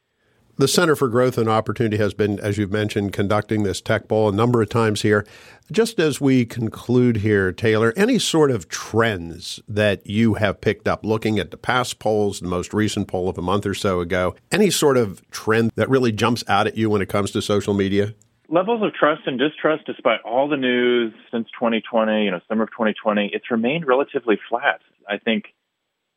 The 0.58 0.69
Center 0.69 0.94
for 0.94 1.08
Growth 1.08 1.38
and 1.38 1.49
Opportunity 1.49 1.96
has 1.96 2.12
been, 2.12 2.38
as 2.38 2.58
you've 2.58 2.70
mentioned, 2.70 3.14
conducting 3.14 3.62
this 3.62 3.81
tech 3.81 4.06
poll 4.06 4.28
a 4.28 4.32
number 4.32 4.60
of 4.60 4.69
times 4.69 5.00
here. 5.00 5.26
Just 5.72 5.99
as 5.99 6.20
we 6.20 6.44
conclude 6.44 7.16
here, 7.16 7.52
Taylor, 7.52 7.94
any 7.96 8.19
sort 8.19 8.50
of 8.50 8.69
trends 8.69 9.60
that 9.66 10.06
you 10.06 10.34
have 10.34 10.60
picked 10.60 10.87
up 10.87 11.06
looking 11.06 11.38
at 11.38 11.52
the 11.52 11.56
past 11.56 11.99
polls, 11.99 12.40
the 12.40 12.49
most 12.49 12.75
recent 12.75 13.08
poll 13.08 13.31
of 13.31 13.38
a 13.38 13.43
month 13.43 13.64
or 13.64 13.72
so 13.72 14.00
ago, 14.00 14.34
any 14.50 14.69
sort 14.69 14.99
of 14.99 15.26
trend 15.31 15.72
that 15.76 15.88
really 15.88 16.12
jumps 16.12 16.44
out 16.46 16.66
at 16.66 16.76
you 16.76 16.90
when 16.90 17.00
it 17.00 17.08
comes 17.08 17.31
to 17.31 17.40
social 17.40 17.72
media? 17.72 18.14
Levels 18.50 18.82
of 18.82 18.92
trust 18.92 19.23
and 19.25 19.38
distrust, 19.38 19.87
despite 19.87 20.21
all 20.21 20.50
the 20.50 20.59
news 20.59 21.14
since 21.30 21.49
2020, 21.59 22.25
you 22.25 22.30
know, 22.30 22.40
summer 22.47 22.64
of 22.64 22.71
2020, 22.73 23.30
it's 23.32 23.50
remained 23.50 23.87
relatively 23.87 24.38
flat. 24.50 24.80
I 25.09 25.16
think 25.16 25.47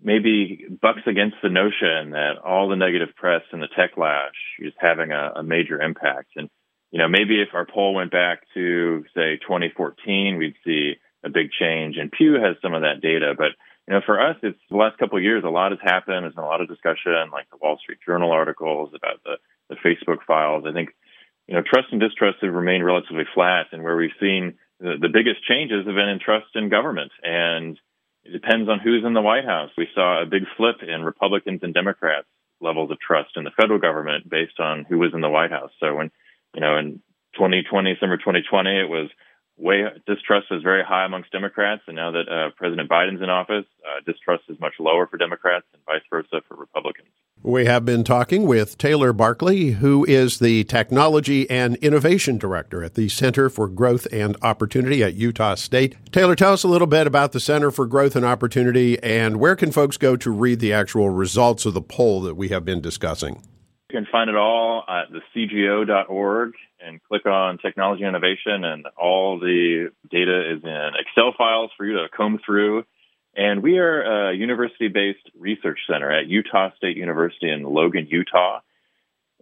maybe 0.05 0.65
bucks 0.81 1.01
against 1.07 1.37
the 1.41 1.49
notion 1.49 2.11
that 2.11 2.37
all 2.45 2.69
the 2.69 2.75
negative 2.75 3.09
press 3.15 3.41
and 3.51 3.61
the 3.61 3.67
tech 3.75 3.97
lash 3.97 4.37
is 4.59 4.71
having 4.77 5.11
a, 5.11 5.33
a 5.37 5.43
major 5.43 5.81
impact. 5.81 6.29
And, 6.35 6.47
you 6.91 6.99
know, 6.99 7.09
maybe 7.09 7.41
if 7.41 7.49
our 7.53 7.65
poll 7.65 7.95
went 7.95 8.11
back 8.11 8.43
to, 8.53 9.03
say, 9.15 9.37
2014, 9.41 10.37
we'd 10.37 10.53
see 10.63 10.93
a 11.25 11.29
big 11.29 11.49
change. 11.59 11.97
And 11.97 12.11
Pew 12.11 12.35
has 12.35 12.55
some 12.61 12.75
of 12.75 12.83
that 12.83 13.01
data. 13.01 13.33
But, 13.35 13.57
you 13.87 13.95
know, 13.95 14.01
for 14.05 14.21
us, 14.21 14.37
it's 14.43 14.61
the 14.69 14.77
last 14.77 14.99
couple 14.99 15.17
of 15.17 15.23
years, 15.23 15.43
a 15.43 15.49
lot 15.49 15.71
has 15.71 15.81
happened. 15.81 16.23
There's 16.23 16.35
been 16.35 16.43
a 16.43 16.47
lot 16.47 16.61
of 16.61 16.69
discussion, 16.69 17.33
like 17.33 17.49
the 17.49 17.57
Wall 17.59 17.79
Street 17.81 17.97
Journal 18.05 18.31
articles 18.31 18.93
about 18.93 19.23
the, 19.25 19.37
the 19.69 19.81
Facebook 19.81 20.23
files. 20.27 20.65
I 20.69 20.71
think, 20.71 20.89
you 21.47 21.55
know, 21.55 21.63
trust 21.65 21.89
and 21.91 21.99
distrust 21.99 22.37
have 22.41 22.53
remained 22.53 22.85
relatively 22.85 23.25
flat. 23.33 23.73
And 23.73 23.81
where 23.81 23.97
we've 23.97 24.21
seen 24.21 24.59
the, 24.79 25.01
the 25.01 25.09
biggest 25.09 25.41
changes 25.49 25.87
have 25.87 25.95
been 25.95 26.13
in 26.13 26.19
trust 26.19 26.53
in 26.53 26.69
government. 26.69 27.11
And, 27.23 27.79
it 28.25 28.31
depends 28.31 28.69
on 28.69 28.79
who's 28.79 29.03
in 29.05 29.13
the 29.13 29.21
White 29.21 29.45
House. 29.45 29.69
We 29.77 29.87
saw 29.93 30.21
a 30.21 30.25
big 30.25 30.43
flip 30.57 30.77
in 30.81 31.03
Republicans 31.03 31.59
and 31.63 31.73
Democrats 31.73 32.27
levels 32.61 32.89
of 32.89 32.99
trust 32.99 33.31
in 33.35 33.43
the 33.43 33.51
federal 33.51 33.79
government 33.79 34.29
based 34.29 34.59
on 34.59 34.85
who 34.89 34.97
was 34.97 35.13
in 35.13 35.21
the 35.21 35.29
White 35.29 35.51
House. 35.51 35.71
So 35.79 35.95
when, 35.95 36.09
you 36.53 36.61
know, 36.61 36.77
in 36.77 37.01
2020, 37.35 37.97
summer 37.99 38.17
2020, 38.17 38.69
it 38.69 38.89
was 38.89 39.09
way 39.57 39.83
distrust 40.05 40.47
was 40.51 40.61
very 40.63 40.83
high 40.83 41.05
amongst 41.05 41.31
Democrats, 41.31 41.81
and 41.87 41.95
now 41.95 42.11
that 42.11 42.27
uh, 42.29 42.49
President 42.55 42.89
Biden's 42.89 43.21
in 43.21 43.29
office, 43.29 43.65
uh, 43.85 44.01
distrust 44.05 44.43
is 44.49 44.59
much 44.59 44.73
lower 44.79 45.07
for 45.07 45.17
Democrats 45.17 45.65
and 45.73 45.81
vice 45.85 46.03
versa 46.09 46.41
for 46.47 46.55
Republicans. 46.55 47.07
We 47.41 47.65
have 47.65 47.85
been 47.85 48.03
talking 48.03 48.47
with 48.47 48.77
Taylor 48.77 49.13
Barkley, 49.13 49.71
who 49.71 50.03
is 50.05 50.39
the 50.39 50.63
Technology 50.63 51.49
and 51.49 51.75
Innovation 51.77 52.37
Director 52.37 52.83
at 52.83 52.95
the 52.95 53.07
Center 53.07 53.49
for 53.49 53.67
Growth 53.67 54.07
and 54.11 54.35
Opportunity 54.41 55.03
at 55.03 55.13
Utah 55.13 55.55
State. 55.55 55.95
Taylor, 56.11 56.35
tell 56.35 56.53
us 56.53 56.63
a 56.63 56.67
little 56.67 56.87
bit 56.87 57.05
about 57.05 57.33
the 57.33 57.39
Center 57.39 57.71
for 57.71 57.85
Growth 57.85 58.15
and 58.15 58.25
Opportunity 58.25 59.01
and 59.03 59.37
where 59.37 59.55
can 59.55 59.71
folks 59.71 59.97
go 59.97 60.15
to 60.15 60.31
read 60.31 60.59
the 60.59 60.73
actual 60.73 61.09
results 61.09 61.65
of 61.65 61.73
the 61.73 61.81
poll 61.81 62.21
that 62.21 62.35
we 62.35 62.49
have 62.49 62.65
been 62.65 62.81
discussing? 62.81 63.43
You 63.91 63.99
can 63.99 64.07
find 64.11 64.29
it 64.29 64.35
all 64.35 64.83
at 64.89 65.11
thecgo.org 65.35 66.53
and 66.85 67.01
click 67.03 67.25
on 67.25 67.57
technology 67.57 68.03
innovation, 68.03 68.63
and 68.63 68.85
all 68.97 69.39
the 69.39 69.91
data 70.09 70.53
is 70.53 70.63
in 70.63 70.91
Excel 70.99 71.33
files 71.37 71.71
for 71.75 71.85
you 71.85 71.93
to 71.93 72.07
comb 72.15 72.39
through. 72.45 72.83
And 73.35 73.61
we 73.61 73.79
are 73.79 74.29
a 74.29 74.35
university 74.35 74.87
based 74.87 75.29
research 75.37 75.79
center 75.91 76.11
at 76.11 76.27
Utah 76.27 76.69
State 76.77 76.95
University 76.95 77.51
in 77.51 77.63
Logan, 77.63 78.07
Utah, 78.09 78.59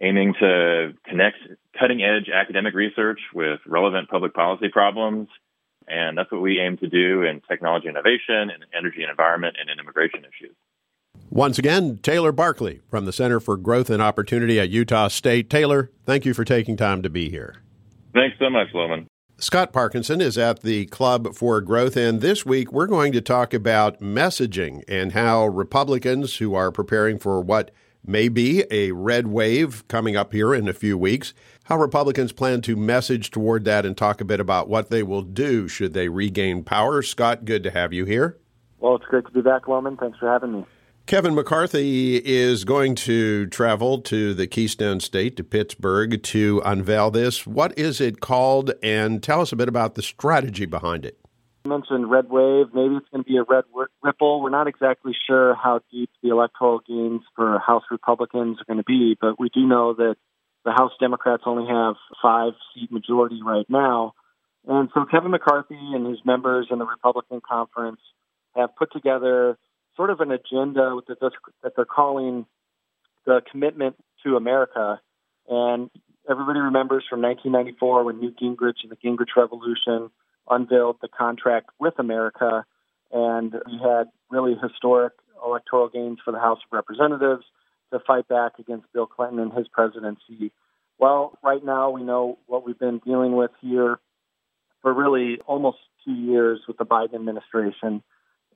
aiming 0.01 0.33
to 0.39 0.93
connect 1.05 1.37
cutting 1.79 2.01
edge 2.01 2.29
academic 2.33 2.73
research 2.73 3.19
with 3.33 3.59
relevant 3.67 4.09
public 4.09 4.33
policy 4.33 4.69
problems. 4.69 5.27
And 5.87 6.17
that's 6.17 6.31
what 6.31 6.41
we 6.41 6.59
aim 6.59 6.77
to 6.77 6.87
do 6.87 7.23
in 7.23 7.41
technology 7.41 7.89
innovation, 7.89 8.49
and 8.49 8.65
energy 8.75 9.01
and 9.01 9.11
environment, 9.11 9.57
and 9.59 9.69
in 9.69 9.79
immigration 9.79 10.21
issues. 10.21 10.55
Once 11.33 11.57
again, 11.57 11.97
Taylor 12.03 12.31
Barkley 12.31 12.79
from 12.87 13.05
the 13.05 13.11
Center 13.11 13.39
for 13.39 13.57
Growth 13.57 13.89
and 13.89 14.03
Opportunity 14.03 14.59
at 14.59 14.69
Utah 14.69 15.07
State. 15.07 15.49
Taylor, 15.49 15.89
thank 16.05 16.25
you 16.25 16.33
for 16.35 16.45
taking 16.45 16.77
time 16.77 17.01
to 17.01 17.09
be 17.09 17.27
here. 17.27 17.55
Thanks 18.13 18.37
so 18.37 18.51
much, 18.51 18.67
Lowman. 18.71 19.07
Scott 19.39 19.73
Parkinson 19.73 20.21
is 20.21 20.37
at 20.37 20.61
the 20.61 20.85
Club 20.85 21.33
for 21.33 21.59
Growth, 21.59 21.97
and 21.97 22.21
this 22.21 22.45
week 22.45 22.71
we're 22.71 22.85
going 22.85 23.11
to 23.13 23.19
talk 23.19 23.51
about 23.51 23.99
messaging 23.99 24.83
and 24.87 25.13
how 25.13 25.47
Republicans 25.47 26.37
who 26.37 26.53
are 26.53 26.71
preparing 26.71 27.17
for 27.17 27.41
what 27.41 27.71
may 28.05 28.29
be 28.29 28.63
a 28.69 28.91
red 28.91 29.25
wave 29.25 29.83
coming 29.87 30.15
up 30.15 30.33
here 30.33 30.53
in 30.53 30.67
a 30.67 30.73
few 30.73 30.99
weeks, 30.99 31.33
how 31.63 31.79
Republicans 31.79 32.31
plan 32.31 32.61
to 32.61 32.75
message 32.75 33.31
toward 33.31 33.65
that 33.65 33.87
and 33.87 33.97
talk 33.97 34.21
a 34.21 34.25
bit 34.25 34.39
about 34.39 34.69
what 34.69 34.91
they 34.91 35.01
will 35.01 35.23
do 35.23 35.67
should 35.67 35.93
they 35.93 36.09
regain 36.09 36.63
power. 36.63 37.01
Scott, 37.01 37.43
good 37.43 37.63
to 37.63 37.71
have 37.71 37.91
you 37.91 38.05
here. 38.05 38.37
Well, 38.77 38.97
it's 38.97 39.05
great 39.05 39.25
to 39.25 39.31
be 39.31 39.41
back, 39.41 39.67
Lowman. 39.67 39.97
Thanks 39.97 40.19
for 40.19 40.31
having 40.31 40.51
me. 40.51 40.65
Kevin 41.05 41.35
McCarthy 41.35 42.15
is 42.15 42.63
going 42.63 42.95
to 42.95 43.45
travel 43.47 43.99
to 44.03 44.33
the 44.33 44.47
Keystone 44.47 45.01
State, 45.01 45.35
to 45.35 45.43
Pittsburgh, 45.43 46.23
to 46.23 46.61
unveil 46.63 47.11
this. 47.11 47.45
What 47.45 47.77
is 47.77 47.99
it 47.99 48.21
called? 48.21 48.71
And 48.81 49.21
tell 49.21 49.41
us 49.41 49.51
a 49.51 49.57
bit 49.57 49.67
about 49.67 49.95
the 49.95 50.01
strategy 50.01 50.65
behind 50.65 51.05
it. 51.05 51.19
You 51.65 51.71
mentioned 51.71 52.09
red 52.09 52.29
wave. 52.29 52.67
Maybe 52.73 52.95
it's 52.95 53.09
going 53.09 53.23
to 53.23 53.29
be 53.29 53.35
a 53.35 53.43
red 53.43 53.65
ripple. 54.01 54.41
We're 54.41 54.49
not 54.49 54.67
exactly 54.67 55.11
sure 55.27 55.55
how 55.55 55.81
deep 55.91 56.09
the 56.21 56.29
electoral 56.29 56.79
gains 56.87 57.21
for 57.35 57.59
House 57.59 57.83
Republicans 57.91 58.59
are 58.61 58.65
going 58.65 58.77
to 58.77 58.85
be, 58.85 59.17
but 59.19 59.37
we 59.37 59.49
do 59.49 59.67
know 59.67 59.93
that 59.93 60.15
the 60.63 60.71
House 60.71 60.93
Democrats 61.01 61.43
only 61.45 61.67
have 61.69 61.95
five 62.21 62.53
seat 62.73 62.91
majority 62.93 63.41
right 63.45 63.69
now. 63.69 64.13
And 64.65 64.87
so 64.93 65.03
Kevin 65.11 65.31
McCarthy 65.31 65.75
and 65.75 66.07
his 66.07 66.19
members 66.23 66.67
in 66.71 66.79
the 66.79 66.85
Republican 66.85 67.41
conference 67.45 67.99
have 68.55 68.73
put 68.77 68.93
together 68.93 69.57
sort 69.95 70.09
of 70.09 70.19
an 70.19 70.31
agenda 70.31 70.99
that, 71.07 71.19
that 71.63 71.73
they're 71.75 71.85
calling 71.85 72.45
the 73.25 73.41
commitment 73.49 73.95
to 74.23 74.35
America. 74.35 74.99
And 75.47 75.89
everybody 76.29 76.59
remembers 76.59 77.03
from 77.09 77.21
1994 77.21 78.03
when 78.03 78.19
Newt 78.19 78.39
Gingrich 78.39 78.83
and 78.83 78.91
the 78.91 78.95
Gingrich 78.95 79.35
Revolution 79.35 80.09
unveiled 80.49 80.97
the 81.01 81.07
contract 81.07 81.69
with 81.79 81.93
America, 81.99 82.65
and 83.11 83.53
we 83.65 83.79
had 83.81 84.05
really 84.29 84.55
historic 84.61 85.13
electoral 85.45 85.89
gains 85.89 86.19
for 86.23 86.31
the 86.31 86.39
House 86.39 86.59
of 86.65 86.75
Representatives 86.75 87.43
to 87.91 87.99
fight 87.99 88.27
back 88.27 88.53
against 88.59 88.91
Bill 88.93 89.05
Clinton 89.05 89.39
and 89.39 89.53
his 89.53 89.67
presidency. 89.67 90.51
Well, 90.97 91.37
right 91.43 91.63
now 91.63 91.91
we 91.91 92.03
know 92.03 92.39
what 92.47 92.65
we've 92.65 92.79
been 92.79 92.99
dealing 92.99 93.35
with 93.35 93.51
here 93.61 93.99
for 94.81 94.93
really 94.93 95.39
almost 95.45 95.77
two 96.05 96.13
years 96.13 96.59
with 96.67 96.77
the 96.77 96.85
Biden 96.85 97.15
administration 97.15 98.03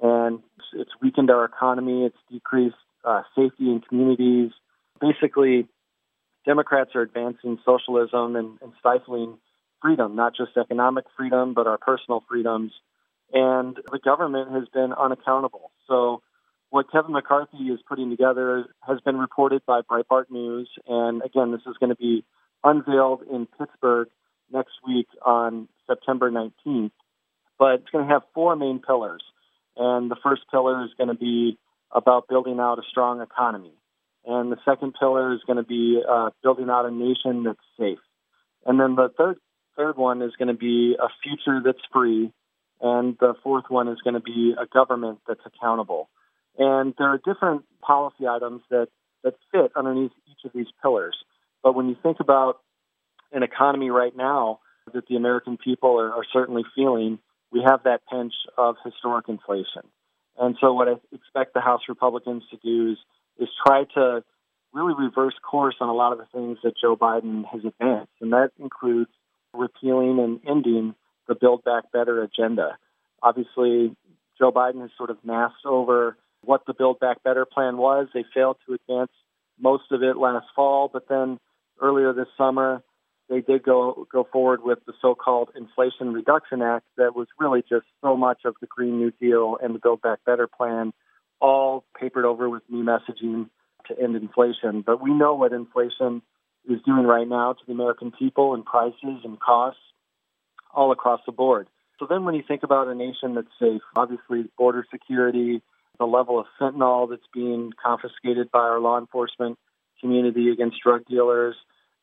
and 0.01 0.39
it's 0.73 0.91
weakened 1.01 1.29
our 1.29 1.45
economy. 1.45 2.05
It's 2.05 2.17
decreased 2.31 2.75
uh, 3.03 3.23
safety 3.35 3.71
in 3.71 3.81
communities. 3.87 4.51
Basically, 4.99 5.67
Democrats 6.45 6.91
are 6.95 7.01
advancing 7.01 7.59
socialism 7.65 8.35
and, 8.35 8.57
and 8.61 8.73
stifling 8.79 9.37
freedom, 9.81 10.15
not 10.15 10.35
just 10.35 10.57
economic 10.57 11.05
freedom, 11.15 11.53
but 11.53 11.67
our 11.67 11.77
personal 11.77 12.23
freedoms. 12.27 12.71
And 13.33 13.77
the 13.91 13.99
government 13.99 14.51
has 14.51 14.67
been 14.73 14.93
unaccountable. 14.93 15.71
So, 15.87 16.21
what 16.69 16.91
Kevin 16.91 17.13
McCarthy 17.13 17.57
is 17.57 17.79
putting 17.87 18.09
together 18.09 18.65
has 18.81 18.99
been 19.01 19.17
reported 19.17 19.61
by 19.65 19.81
Breitbart 19.81 20.25
News. 20.29 20.69
And 20.85 21.21
again, 21.21 21.51
this 21.51 21.61
is 21.65 21.77
going 21.79 21.91
to 21.91 21.95
be 21.95 22.25
unveiled 22.63 23.21
in 23.31 23.47
Pittsburgh 23.57 24.09
next 24.51 24.73
week 24.85 25.07
on 25.25 25.69
September 25.87 26.29
19th. 26.29 26.91
But 27.57 27.75
it's 27.75 27.89
going 27.91 28.05
to 28.05 28.13
have 28.13 28.23
four 28.33 28.55
main 28.55 28.79
pillars. 28.79 29.23
And 29.77 30.09
the 30.09 30.17
first 30.23 30.43
pillar 30.51 30.83
is 30.83 30.91
going 30.97 31.09
to 31.09 31.15
be 31.15 31.57
about 31.91 32.27
building 32.27 32.59
out 32.59 32.79
a 32.79 32.83
strong 32.89 33.21
economy. 33.21 33.73
And 34.25 34.51
the 34.51 34.57
second 34.65 34.95
pillar 34.99 35.33
is 35.33 35.39
going 35.47 35.57
to 35.57 35.63
be 35.63 36.01
uh, 36.07 36.31
building 36.43 36.69
out 36.69 36.85
a 36.85 36.91
nation 36.91 37.43
that's 37.43 37.59
safe. 37.79 37.99
And 38.65 38.79
then 38.79 38.95
the 38.95 39.09
third 39.17 39.37
third 39.77 39.95
one 39.95 40.21
is 40.21 40.31
going 40.37 40.47
to 40.47 40.55
be 40.55 40.95
a 40.99 41.07
future 41.23 41.61
that's 41.63 41.77
free. 41.93 42.31
And 42.81 43.15
the 43.19 43.35
fourth 43.43 43.65
one 43.69 43.87
is 43.87 43.99
going 44.03 44.15
to 44.15 44.19
be 44.19 44.53
a 44.59 44.65
government 44.65 45.19
that's 45.27 45.41
accountable. 45.45 46.09
And 46.57 46.93
there 46.97 47.07
are 47.07 47.19
different 47.23 47.63
policy 47.81 48.27
items 48.27 48.61
that, 48.69 48.87
that 49.23 49.35
fit 49.51 49.71
underneath 49.75 50.11
each 50.27 50.45
of 50.45 50.51
these 50.53 50.67
pillars. 50.81 51.15
But 51.63 51.75
when 51.75 51.87
you 51.87 51.95
think 52.01 52.19
about 52.19 52.59
an 53.31 53.43
economy 53.43 53.89
right 53.89 54.15
now 54.15 54.59
that 54.93 55.07
the 55.07 55.15
American 55.15 55.57
people 55.57 55.99
are, 55.99 56.11
are 56.13 56.25
certainly 56.31 56.63
feeling, 56.75 57.19
we 57.51 57.63
have 57.65 57.83
that 57.83 58.01
pinch 58.09 58.33
of 58.57 58.75
historic 58.83 59.27
inflation. 59.29 59.83
And 60.37 60.55
so, 60.61 60.73
what 60.73 60.87
I 60.87 60.93
expect 61.11 61.53
the 61.53 61.61
House 61.61 61.81
Republicans 61.89 62.43
to 62.51 62.57
do 62.57 62.91
is, 62.91 62.97
is 63.39 63.49
try 63.65 63.85
to 63.95 64.23
really 64.73 64.93
reverse 64.97 65.33
course 65.49 65.75
on 65.79 65.89
a 65.89 65.93
lot 65.93 66.11
of 66.11 66.19
the 66.19 66.27
things 66.31 66.59
that 66.63 66.73
Joe 66.79 66.95
Biden 66.95 67.43
has 67.51 67.61
advanced. 67.65 68.11
And 68.21 68.33
that 68.33 68.51
includes 68.59 69.09
repealing 69.53 70.19
and 70.19 70.39
ending 70.47 70.93
the 71.27 71.35
Build 71.35 71.63
Back 71.63 71.91
Better 71.91 72.21
agenda. 72.21 72.77
Obviously, 73.23 73.95
Joe 74.37 74.51
Biden 74.51 74.81
has 74.81 74.91
sort 74.97 75.09
of 75.09 75.17
masked 75.23 75.65
over 75.65 76.17
what 76.41 76.65
the 76.67 76.73
Build 76.73 76.99
Back 76.99 77.23
Better 77.23 77.45
plan 77.45 77.77
was. 77.77 78.07
They 78.13 78.25
failed 78.33 78.57
to 78.67 78.75
advance 78.75 79.11
most 79.59 79.91
of 79.91 80.03
it 80.03 80.17
last 80.17 80.45
fall, 80.55 80.89
but 80.91 81.09
then 81.09 81.39
earlier 81.81 82.13
this 82.13 82.27
summer, 82.37 82.83
they 83.29 83.41
did 83.41 83.63
go 83.63 84.07
go 84.11 84.27
forward 84.31 84.63
with 84.63 84.79
the 84.85 84.93
so-called 85.01 85.49
Inflation 85.55 86.13
Reduction 86.13 86.61
Act 86.61 86.85
that 86.97 87.15
was 87.15 87.27
really 87.39 87.61
just 87.61 87.85
so 88.01 88.15
much 88.15 88.41
of 88.45 88.55
the 88.61 88.67
Green 88.67 88.97
New 88.97 89.11
Deal 89.11 89.57
and 89.61 89.75
the 89.75 89.79
Build 89.79 90.01
Back 90.01 90.19
Better 90.25 90.47
plan, 90.47 90.93
all 91.41 91.83
papered 91.99 92.25
over 92.25 92.49
with 92.49 92.63
new 92.69 92.83
messaging 92.83 93.49
to 93.87 93.99
end 93.99 94.15
inflation. 94.15 94.81
But 94.81 95.01
we 95.01 95.13
know 95.13 95.35
what 95.35 95.53
inflation 95.53 96.21
is 96.69 96.81
doing 96.85 97.05
right 97.05 97.27
now 97.27 97.53
to 97.53 97.59
the 97.65 97.73
American 97.73 98.11
people 98.11 98.53
and 98.53 98.65
prices 98.65 99.21
and 99.23 99.39
costs 99.39 99.79
all 100.73 100.91
across 100.91 101.21
the 101.25 101.31
board. 101.31 101.67
So 101.99 102.05
then 102.09 102.25
when 102.25 102.35
you 102.35 102.43
think 102.47 102.63
about 102.63 102.87
a 102.87 102.95
nation 102.95 103.35
that's 103.35 103.47
safe, 103.59 103.81
obviously 103.95 104.49
border 104.57 104.85
security, 104.91 105.61
the 105.97 106.05
level 106.05 106.39
of 106.39 106.45
fentanyl 106.59 107.09
that's 107.09 107.25
being 107.33 107.73
confiscated 107.83 108.51
by 108.51 108.59
our 108.59 108.79
law 108.79 108.99
enforcement 108.99 109.57
community 109.99 110.49
against 110.49 110.77
drug 110.83 111.05
dealers, 111.05 111.55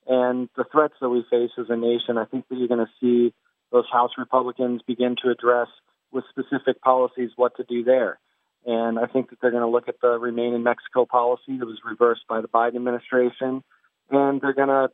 and 0.07 0.49
the 0.57 0.65
threats 0.71 0.95
that 1.01 1.09
we 1.09 1.25
face 1.31 1.51
as 1.59 1.67
a 1.69 1.77
nation, 1.77 2.19
I 2.19 2.25
think 2.25 2.49
that 2.49 2.57
you're 2.57 2.69
going 2.69 2.85
to 2.85 2.93
see 3.01 3.33
those 3.73 3.87
House 3.91 4.13
Republicans 4.19 4.83
begin 4.87 5.17
to 5.23 5.31
address 5.31 5.69
with 6.13 6.25
specific 6.31 6.81
policies 6.81 7.31
what 7.37 7.57
to 7.57 7.65
do 7.65 7.83
there. 7.83 8.19
And 8.67 8.99
I 8.99 9.07
think 9.07 9.31
that 9.31 9.41
they're 9.41 9.51
going 9.51 9.63
to 9.63 9.69
look 9.69 9.89
at 9.89 10.01
the 10.01 10.19
Remain 10.19 10.55
in 10.55 10.63
Mexico 10.63 11.05
policy 11.05 11.59
that 11.59 11.67
was 11.67 11.81
reversed 11.85 12.23
by 12.29 12.41
the 12.41 12.49
Biden 12.49 12.77
administration, 12.77 13.63
and 14.11 14.41
they're 14.41 14.55
going 14.55 14.69
to 14.69 14.89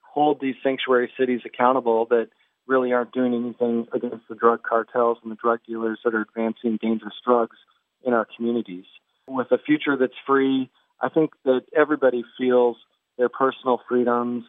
hold 0.00 0.40
these 0.40 0.54
sanctuary 0.62 1.10
cities 1.18 1.40
accountable 1.44 2.06
that 2.06 2.28
really 2.66 2.92
aren't 2.92 3.12
doing 3.12 3.34
anything 3.34 3.86
against 3.92 4.28
the 4.28 4.34
drug 4.34 4.62
cartels 4.62 5.18
and 5.22 5.32
the 5.32 5.36
drug 5.36 5.60
dealers 5.66 5.98
that 6.04 6.14
are 6.14 6.22
advancing 6.22 6.78
dangerous 6.80 7.14
drugs 7.26 7.56
in 8.04 8.12
our 8.12 8.26
communities. 8.36 8.84
With 9.26 9.50
a 9.50 9.58
future 9.58 9.96
that's 9.98 10.12
free, 10.26 10.70
I 11.00 11.08
think 11.08 11.32
that 11.44 11.62
everybody 11.76 12.24
feels 12.38 12.76
their 13.22 13.28
personal 13.28 13.80
freedoms 13.88 14.42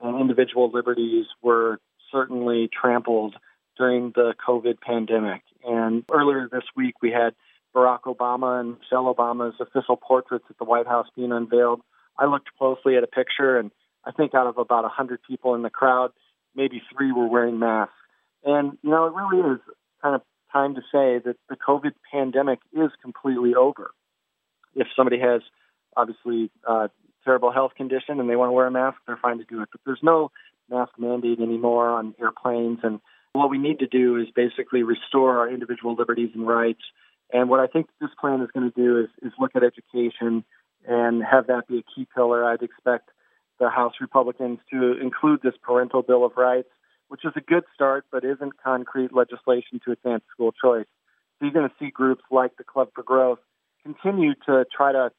and 0.00 0.20
individual 0.20 0.70
liberties 0.70 1.26
were 1.42 1.80
certainly 2.12 2.70
trampled 2.72 3.34
during 3.76 4.12
the 4.14 4.34
COVID 4.46 4.80
pandemic. 4.80 5.42
And 5.64 6.04
earlier 6.12 6.48
this 6.48 6.62
week, 6.76 6.94
we 7.02 7.10
had 7.10 7.34
Barack 7.74 8.02
Obama 8.02 8.60
and 8.60 8.78
Michelle 8.78 9.12
Obama's 9.12 9.56
official 9.58 9.96
portraits 9.96 10.44
at 10.48 10.58
the 10.58 10.64
White 10.64 10.86
House 10.86 11.08
being 11.16 11.32
unveiled. 11.32 11.80
I 12.16 12.26
looked 12.26 12.50
closely 12.56 12.96
at 12.96 13.02
a 13.02 13.08
picture, 13.08 13.58
and 13.58 13.72
I 14.04 14.12
think 14.12 14.32
out 14.32 14.46
of 14.46 14.58
about 14.58 14.84
100 14.84 15.18
people 15.28 15.56
in 15.56 15.62
the 15.62 15.70
crowd, 15.70 16.12
maybe 16.54 16.80
three 16.94 17.10
were 17.10 17.26
wearing 17.26 17.58
masks. 17.58 17.94
And, 18.44 18.78
you 18.84 18.90
know, 18.90 19.06
it 19.06 19.12
really 19.12 19.54
is 19.54 19.60
kind 20.02 20.14
of 20.14 20.22
time 20.52 20.76
to 20.76 20.82
say 20.82 21.18
that 21.24 21.34
the 21.48 21.56
COVID 21.56 21.94
pandemic 22.12 22.60
is 22.72 22.90
completely 23.02 23.56
over. 23.56 23.90
If 24.76 24.86
somebody 24.94 25.18
has 25.18 25.42
obviously 25.96 26.52
uh, 26.64 26.88
terrible 27.24 27.52
health 27.52 27.72
condition 27.76 28.20
and 28.20 28.28
they 28.28 28.36
want 28.36 28.48
to 28.48 28.52
wear 28.52 28.66
a 28.66 28.70
mask, 28.70 28.98
they're 29.06 29.18
fine 29.20 29.38
to 29.38 29.44
do 29.44 29.62
it. 29.62 29.68
But 29.72 29.80
there's 29.84 30.02
no 30.02 30.30
mask 30.70 30.92
mandate 30.98 31.40
anymore 31.40 31.88
on 31.88 32.14
airplanes. 32.20 32.78
And 32.82 33.00
what 33.32 33.50
we 33.50 33.58
need 33.58 33.80
to 33.80 33.86
do 33.86 34.16
is 34.16 34.28
basically 34.34 34.82
restore 34.82 35.38
our 35.38 35.48
individual 35.48 35.94
liberties 35.94 36.30
and 36.34 36.46
rights. 36.46 36.82
And 37.32 37.48
what 37.48 37.60
I 37.60 37.66
think 37.66 37.88
this 38.00 38.10
plan 38.20 38.40
is 38.40 38.48
going 38.52 38.70
to 38.70 38.76
do 38.76 38.98
is, 39.00 39.08
is 39.22 39.32
look 39.38 39.52
at 39.54 39.62
education 39.62 40.44
and 40.86 41.22
have 41.22 41.46
that 41.48 41.68
be 41.68 41.78
a 41.78 41.82
key 41.94 42.06
pillar. 42.14 42.44
I'd 42.44 42.62
expect 42.62 43.10
the 43.58 43.68
House 43.68 43.94
Republicans 44.00 44.58
to 44.72 44.98
include 45.00 45.40
this 45.42 45.54
parental 45.62 46.02
bill 46.02 46.24
of 46.24 46.32
rights, 46.36 46.70
which 47.08 47.24
is 47.24 47.32
a 47.36 47.40
good 47.40 47.64
start, 47.74 48.06
but 48.10 48.24
isn't 48.24 48.54
concrete 48.62 49.12
legislation 49.12 49.80
to 49.84 49.92
advance 49.92 50.24
school 50.32 50.52
choice. 50.52 50.86
So 51.38 51.46
you're 51.46 51.52
going 51.52 51.68
to 51.68 51.74
see 51.78 51.90
groups 51.90 52.22
like 52.30 52.56
the 52.56 52.64
Club 52.64 52.88
for 52.94 53.02
Growth 53.02 53.38
continue 53.82 54.34
to 54.46 54.64
try 54.74 54.92
to 54.92 55.10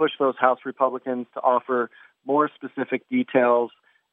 push 0.00 0.12
those 0.18 0.34
House 0.38 0.60
Republicans 0.64 1.26
to 1.34 1.40
offer 1.40 1.90
more 2.26 2.48
specific 2.54 3.06
details 3.10 3.70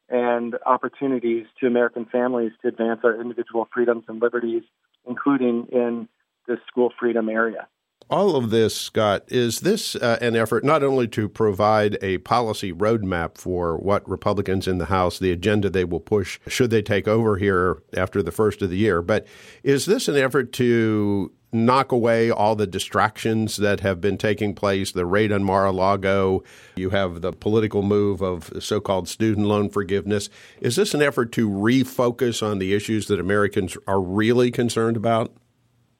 and 0.10 0.56
opportunities 0.66 1.46
to 1.60 1.68
American 1.68 2.06
families 2.06 2.52
to 2.62 2.68
advance 2.68 3.00
our 3.06 3.20
individual 3.22 3.70
freedoms 3.74 4.04
and 4.10 4.22
liberties, 4.22 4.64
including 5.08 5.68
in 5.72 6.10
this 6.46 6.60
school 6.68 6.92
freedom 7.00 7.30
area. 7.30 7.68
all 8.10 8.36
of 8.36 8.50
this, 8.50 8.76
Scott, 8.76 9.24
is 9.28 9.62
this 9.62 9.96
uh, 9.96 10.18
an 10.22 10.36
effort 10.36 10.64
not 10.64 10.84
only 10.84 11.08
to 11.10 11.28
provide 11.28 11.98
a 12.02 12.18
policy 12.20 12.72
roadmap 12.74 13.38
for 13.38 13.78
what 13.78 14.08
Republicans 14.10 14.68
in 14.68 14.78
the 14.78 14.86
House, 14.86 15.20
the 15.20 15.32
agenda 15.32 15.70
they 15.70 15.86
will 15.86 16.00
push 16.00 16.40
should 16.48 16.70
they 16.70 16.82
take 16.82 17.08
over 17.08 17.38
here 17.38 17.82
after 17.96 18.22
the 18.22 18.32
first 18.32 18.62
of 18.62 18.70
the 18.70 18.78
year, 18.78 19.02
but 19.02 19.26
is 19.64 19.86
this 19.86 20.08
an 20.08 20.16
effort 20.16 20.54
to 20.54 21.32
knock 21.52 21.92
away 21.92 22.30
all 22.30 22.56
the 22.56 22.68
distractions 22.68 23.58
that 23.58 23.80
have 23.80 24.02
been 24.02 24.18
taking 24.18 24.54
place, 24.54 24.92
the 24.92 25.06
raid 25.06 25.32
on 25.32 25.44
Mar-a-Lago, 25.44 26.44
you 26.76 26.90
have 26.90 27.22
the 27.22 27.32
political 27.32 27.82
move 27.82 28.22
of 28.22 28.52
so-called 28.60 29.08
student 29.08 29.48
loan 29.48 29.70
forgiveness. 29.70 30.30
Is 30.60 30.76
this 30.76 30.94
an 30.94 31.02
effort 31.02 31.32
to 31.34 31.50
refocus 31.50 32.46
on 32.46 32.60
the 32.60 32.74
issues 32.74 33.08
that 33.08 33.20
Americans 33.20 33.78
are 33.88 34.02
really 34.02 34.52
concerned 34.52 34.98
about? 34.98 35.32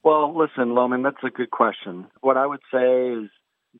Well, 0.02 0.36
listen, 0.36 0.74
Lowman, 0.74 1.02
that's 1.02 1.16
a 1.24 1.30
good 1.30 1.50
question. 1.50 2.06
What 2.20 2.36
I 2.36 2.46
would 2.46 2.62
say 2.72 3.08
is 3.08 3.30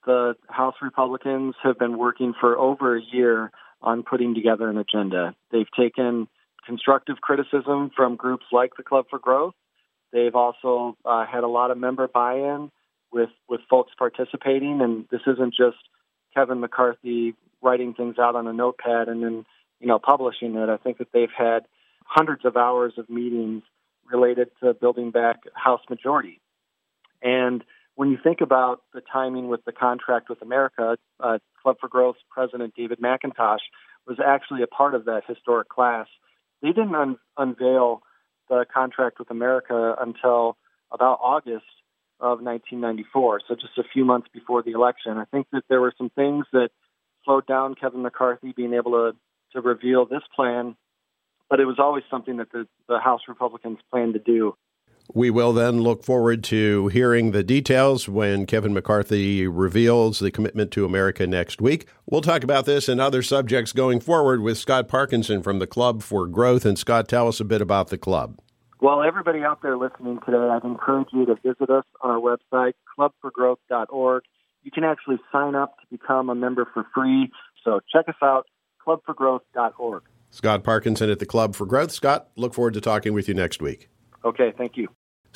the 0.04 0.34
House 0.48 0.74
Republicans 0.82 1.54
have 1.62 1.78
been 1.78 1.98
working 1.98 2.34
for 2.38 2.56
over 2.58 2.96
a 2.96 3.02
year 3.12 3.50
on 3.80 4.02
putting 4.02 4.34
together 4.34 4.68
an 4.68 4.78
agenda. 4.78 5.34
They've 5.52 5.70
taken 5.78 6.28
constructive 6.66 7.16
criticism 7.20 7.90
from 7.94 8.16
groups 8.16 8.44
like 8.52 8.72
the 8.76 8.82
Club 8.82 9.06
for 9.08 9.18
Growth 9.18 9.54
They've 10.12 10.34
also 10.34 10.96
uh, 11.04 11.26
had 11.26 11.44
a 11.44 11.48
lot 11.48 11.70
of 11.70 11.78
member 11.78 12.08
buy-in 12.08 12.70
with 13.12 13.30
with 13.48 13.60
folks 13.68 13.92
participating, 13.98 14.80
and 14.80 15.06
this 15.10 15.20
isn't 15.26 15.54
just 15.54 15.76
Kevin 16.34 16.60
McCarthy 16.60 17.34
writing 17.62 17.94
things 17.94 18.18
out 18.18 18.36
on 18.36 18.46
a 18.46 18.52
notepad 18.52 19.08
and 19.08 19.22
then 19.22 19.44
you 19.80 19.86
know 19.86 19.98
publishing 19.98 20.56
it. 20.56 20.68
I 20.68 20.76
think 20.76 20.98
that 20.98 21.08
they've 21.12 21.28
had 21.36 21.66
hundreds 22.04 22.44
of 22.44 22.56
hours 22.56 22.94
of 22.96 23.08
meetings 23.10 23.62
related 24.10 24.48
to 24.62 24.74
building 24.74 25.10
back 25.10 25.40
House 25.54 25.82
majority. 25.90 26.40
And 27.22 27.62
when 27.96 28.10
you 28.10 28.18
think 28.22 28.40
about 28.40 28.82
the 28.94 29.02
timing 29.12 29.48
with 29.48 29.64
the 29.64 29.72
contract 29.72 30.28
with 30.30 30.40
America, 30.40 30.96
uh, 31.20 31.38
Club 31.62 31.76
for 31.80 31.88
Growth 31.88 32.16
President 32.30 32.74
David 32.76 33.00
McIntosh 33.00 33.58
was 34.06 34.18
actually 34.24 34.62
a 34.62 34.66
part 34.66 34.94
of 34.94 35.04
that 35.06 35.22
historic 35.26 35.68
class. 35.68 36.06
They 36.62 36.68
didn't 36.68 36.94
un- 36.94 37.18
unveil 37.36 38.02
the 38.48 38.64
contract 38.72 39.18
with 39.18 39.30
America 39.30 39.94
until 40.00 40.56
about 40.90 41.18
August 41.22 41.64
of 42.20 42.40
1994, 42.42 43.42
so 43.46 43.54
just 43.54 43.78
a 43.78 43.84
few 43.92 44.04
months 44.04 44.28
before 44.32 44.62
the 44.62 44.72
election. 44.72 45.18
I 45.18 45.24
think 45.24 45.46
that 45.52 45.62
there 45.68 45.80
were 45.80 45.94
some 45.96 46.10
things 46.10 46.46
that 46.52 46.70
slowed 47.24 47.46
down 47.46 47.74
Kevin 47.74 48.02
McCarthy 48.02 48.52
being 48.52 48.74
able 48.74 48.92
to, 48.92 49.16
to 49.52 49.60
reveal 49.60 50.04
this 50.04 50.22
plan, 50.34 50.76
but 51.48 51.60
it 51.60 51.64
was 51.64 51.78
always 51.78 52.04
something 52.10 52.38
that 52.38 52.50
the, 52.50 52.66
the 52.88 52.98
House 52.98 53.20
Republicans 53.28 53.78
planned 53.90 54.14
to 54.14 54.18
do. 54.18 54.56
We 55.14 55.30
will 55.30 55.54
then 55.54 55.80
look 55.80 56.04
forward 56.04 56.44
to 56.44 56.88
hearing 56.88 57.30
the 57.30 57.42
details 57.42 58.08
when 58.08 58.44
Kevin 58.44 58.74
McCarthy 58.74 59.46
reveals 59.46 60.18
the 60.18 60.30
commitment 60.30 60.70
to 60.72 60.84
America 60.84 61.26
next 61.26 61.62
week. 61.62 61.86
We'll 62.04 62.20
talk 62.20 62.44
about 62.44 62.66
this 62.66 62.88
and 62.88 63.00
other 63.00 63.22
subjects 63.22 63.72
going 63.72 64.00
forward 64.00 64.42
with 64.42 64.58
Scott 64.58 64.86
Parkinson 64.86 65.42
from 65.42 65.60
the 65.60 65.66
Club 65.66 66.02
for 66.02 66.26
Growth. 66.26 66.66
And 66.66 66.78
Scott, 66.78 67.08
tell 67.08 67.26
us 67.26 67.40
a 67.40 67.44
bit 67.44 67.62
about 67.62 67.88
the 67.88 67.96
club. 67.96 68.38
Well, 68.80 69.02
everybody 69.02 69.40
out 69.40 69.62
there 69.62 69.76
listening 69.76 70.20
today, 70.24 70.36
I'd 70.36 70.62
encourage 70.62 71.08
you 71.12 71.24
to 71.26 71.34
visit 71.36 71.70
us 71.70 71.84
on 72.02 72.10
our 72.10 72.20
website, 72.20 72.74
clubforgrowth.org. 72.98 74.22
You 74.62 74.70
can 74.70 74.84
actually 74.84 75.18
sign 75.32 75.54
up 75.54 75.74
to 75.80 75.86
become 75.90 76.28
a 76.28 76.34
member 76.34 76.68
for 76.74 76.86
free. 76.94 77.30
So 77.64 77.80
check 77.90 78.08
us 78.08 78.14
out, 78.22 78.46
clubforgrowth.org. 78.86 80.02
Scott 80.30 80.62
Parkinson 80.62 81.10
at 81.10 81.18
the 81.18 81.26
Club 81.26 81.56
for 81.56 81.64
Growth. 81.64 81.92
Scott, 81.92 82.28
look 82.36 82.52
forward 82.52 82.74
to 82.74 82.80
talking 82.80 83.14
with 83.14 83.26
you 83.26 83.34
next 83.34 83.62
week. 83.62 83.88
Okay, 84.24 84.52
thank 84.56 84.76
you. 84.76 84.88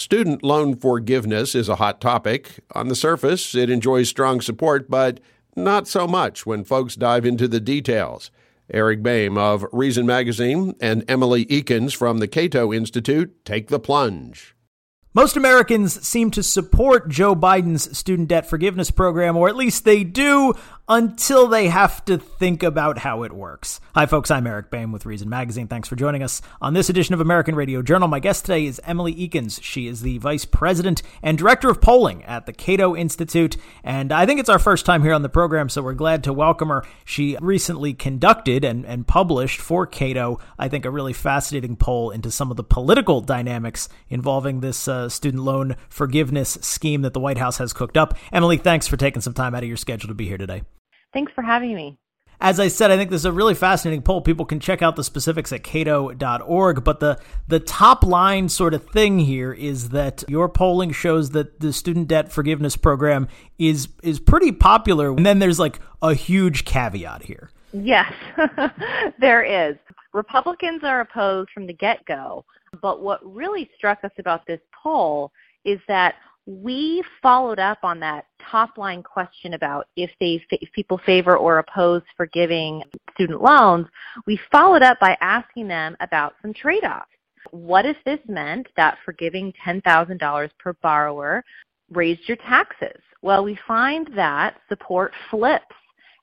Student 0.02 0.42
loan 0.42 0.74
forgiveness 0.74 1.54
is 1.54 1.68
a 1.68 1.76
hot 1.76 2.00
topic. 2.00 2.58
On 2.72 2.88
the 2.88 2.96
surface, 2.96 3.54
it 3.54 3.70
enjoys 3.70 4.08
strong 4.08 4.40
support, 4.40 4.90
but 4.90 5.20
not 5.54 5.86
so 5.86 6.08
much 6.08 6.44
when 6.44 6.64
folks 6.64 6.96
dive 6.96 7.24
into 7.24 7.46
the 7.46 7.60
details. 7.60 8.32
Eric 8.68 9.00
Boehm 9.00 9.38
of 9.38 9.64
Reason 9.70 10.04
Magazine 10.04 10.74
and 10.80 11.04
Emily 11.06 11.46
Ekins 11.46 11.94
from 11.94 12.18
the 12.18 12.26
Cato 12.26 12.72
Institute 12.72 13.44
take 13.44 13.68
the 13.68 13.78
plunge. 13.78 14.56
Most 15.14 15.36
Americans 15.36 16.04
seem 16.04 16.32
to 16.32 16.42
support 16.42 17.08
Joe 17.08 17.36
Biden's 17.36 17.96
student 17.96 18.26
debt 18.26 18.50
forgiveness 18.50 18.90
program, 18.90 19.36
or 19.36 19.48
at 19.48 19.54
least 19.54 19.84
they 19.84 20.02
do 20.02 20.52
until 20.92 21.46
they 21.46 21.68
have 21.68 22.04
to 22.04 22.18
think 22.18 22.62
about 22.62 22.98
how 22.98 23.22
it 23.22 23.32
works. 23.32 23.80
Hi, 23.94 24.04
folks. 24.04 24.30
I'm 24.30 24.46
Eric 24.46 24.70
Boehm 24.70 24.92
with 24.92 25.06
Reason 25.06 25.26
Magazine. 25.26 25.66
Thanks 25.66 25.88
for 25.88 25.96
joining 25.96 26.22
us 26.22 26.42
on 26.60 26.74
this 26.74 26.90
edition 26.90 27.14
of 27.14 27.20
American 27.22 27.54
Radio 27.54 27.80
Journal. 27.80 28.08
My 28.08 28.20
guest 28.20 28.44
today 28.44 28.66
is 28.66 28.78
Emily 28.84 29.14
Ekins. 29.14 29.58
She 29.62 29.86
is 29.86 30.02
the 30.02 30.18
vice 30.18 30.44
president 30.44 31.00
and 31.22 31.38
director 31.38 31.70
of 31.70 31.80
polling 31.80 32.22
at 32.24 32.44
the 32.44 32.52
Cato 32.52 32.94
Institute. 32.94 33.56
And 33.82 34.12
I 34.12 34.26
think 34.26 34.38
it's 34.38 34.50
our 34.50 34.58
first 34.58 34.84
time 34.84 35.02
here 35.02 35.14
on 35.14 35.22
the 35.22 35.30
program, 35.30 35.70
so 35.70 35.80
we're 35.80 35.94
glad 35.94 36.24
to 36.24 36.32
welcome 36.34 36.68
her. 36.68 36.84
She 37.06 37.38
recently 37.40 37.94
conducted 37.94 38.62
and, 38.62 38.84
and 38.84 39.06
published 39.06 39.62
for 39.62 39.86
Cato, 39.86 40.40
I 40.58 40.68
think, 40.68 40.84
a 40.84 40.90
really 40.90 41.14
fascinating 41.14 41.74
poll 41.74 42.10
into 42.10 42.30
some 42.30 42.50
of 42.50 42.58
the 42.58 42.64
political 42.64 43.22
dynamics 43.22 43.88
involving 44.10 44.60
this 44.60 44.86
uh, 44.86 45.08
student 45.08 45.42
loan 45.42 45.76
forgiveness 45.88 46.58
scheme 46.60 47.00
that 47.00 47.14
the 47.14 47.20
White 47.20 47.38
House 47.38 47.56
has 47.56 47.72
cooked 47.72 47.96
up. 47.96 48.14
Emily, 48.30 48.58
thanks 48.58 48.86
for 48.86 48.98
taking 48.98 49.22
some 49.22 49.32
time 49.32 49.54
out 49.54 49.62
of 49.62 49.68
your 49.68 49.78
schedule 49.78 50.08
to 50.08 50.14
be 50.14 50.28
here 50.28 50.36
today. 50.36 50.60
Thanks 51.12 51.32
for 51.34 51.42
having 51.42 51.74
me. 51.74 51.98
As 52.40 52.58
I 52.58 52.66
said, 52.66 52.90
I 52.90 52.96
think 52.96 53.10
this 53.10 53.20
is 53.20 53.24
a 53.24 53.32
really 53.32 53.54
fascinating 53.54 54.02
poll. 54.02 54.20
People 54.20 54.44
can 54.44 54.58
check 54.58 54.82
out 54.82 54.96
the 54.96 55.04
specifics 55.04 55.52
at 55.52 55.62
cato.org, 55.62 56.82
but 56.82 56.98
the 56.98 57.20
the 57.46 57.60
top 57.60 58.02
line 58.02 58.48
sort 58.48 58.74
of 58.74 58.84
thing 58.90 59.20
here 59.20 59.52
is 59.52 59.90
that 59.90 60.24
your 60.26 60.48
polling 60.48 60.90
shows 60.90 61.30
that 61.30 61.60
the 61.60 61.72
student 61.72 62.08
debt 62.08 62.32
forgiveness 62.32 62.76
program 62.76 63.28
is 63.60 63.88
is 64.02 64.18
pretty 64.18 64.50
popular. 64.50 65.10
And 65.10 65.24
then 65.24 65.38
there's 65.38 65.60
like 65.60 65.78
a 66.02 66.14
huge 66.14 66.64
caveat 66.64 67.22
here. 67.22 67.50
Yes. 67.72 68.12
there 69.20 69.44
is. 69.44 69.76
Republicans 70.12 70.82
are 70.82 71.00
opposed 71.00 71.50
from 71.54 71.68
the 71.68 71.72
get-go, 71.72 72.44
but 72.82 73.02
what 73.02 73.20
really 73.24 73.70
struck 73.76 74.02
us 74.02 74.10
about 74.18 74.46
this 74.46 74.60
poll 74.82 75.30
is 75.64 75.78
that 75.86 76.16
we 76.46 77.02
followed 77.22 77.58
up 77.58 77.78
on 77.82 78.00
that 78.00 78.26
top 78.50 78.76
line 78.76 79.02
question 79.02 79.54
about 79.54 79.86
if 79.96 80.10
they 80.20 80.44
if 80.50 80.72
people 80.72 80.98
favor 81.06 81.36
or 81.36 81.58
oppose 81.58 82.02
forgiving 82.16 82.82
student 83.14 83.42
loans. 83.42 83.86
We 84.26 84.40
followed 84.50 84.82
up 84.82 84.98
by 85.00 85.16
asking 85.20 85.68
them 85.68 85.96
about 86.00 86.34
some 86.42 86.52
trade-offs. 86.52 87.06
What 87.50 87.86
if 87.86 87.96
this 88.04 88.20
meant 88.28 88.68
that 88.76 88.98
forgiving 89.04 89.52
$10,000 89.64 90.50
per 90.58 90.72
borrower 90.74 91.44
raised 91.90 92.28
your 92.28 92.36
taxes? 92.38 93.00
Well, 93.22 93.44
we 93.44 93.58
find 93.66 94.08
that 94.16 94.56
support 94.68 95.12
flips 95.30 95.64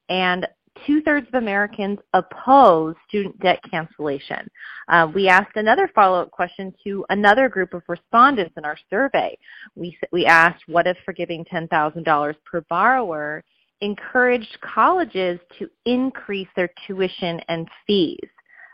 and 0.09 0.47
two-thirds 0.85 1.27
of 1.27 1.35
Americans 1.35 1.99
oppose 2.13 2.95
student 3.07 3.39
debt 3.39 3.59
cancellation. 3.69 4.47
Uh, 4.87 5.07
we 5.13 5.27
asked 5.27 5.55
another 5.55 5.89
follow-up 5.93 6.31
question 6.31 6.73
to 6.83 7.05
another 7.09 7.49
group 7.49 7.73
of 7.73 7.83
respondents 7.87 8.53
in 8.57 8.65
our 8.65 8.77
survey. 8.89 9.37
We, 9.75 9.97
we 10.11 10.25
asked, 10.25 10.63
what 10.67 10.87
if 10.87 10.97
forgiving 11.05 11.45
$10,000 11.45 12.35
per 12.45 12.61
borrower 12.69 13.43
encouraged 13.81 14.57
colleges 14.61 15.39
to 15.57 15.69
increase 15.85 16.49
their 16.55 16.69
tuition 16.87 17.39
and 17.47 17.67
fees? 17.87 18.29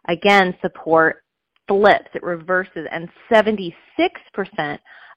Again, 0.08 0.56
support 0.62 1.24
flips, 1.68 2.10
it 2.14 2.24
reverses, 2.24 2.88
and 2.92 3.10
76% 3.32 3.74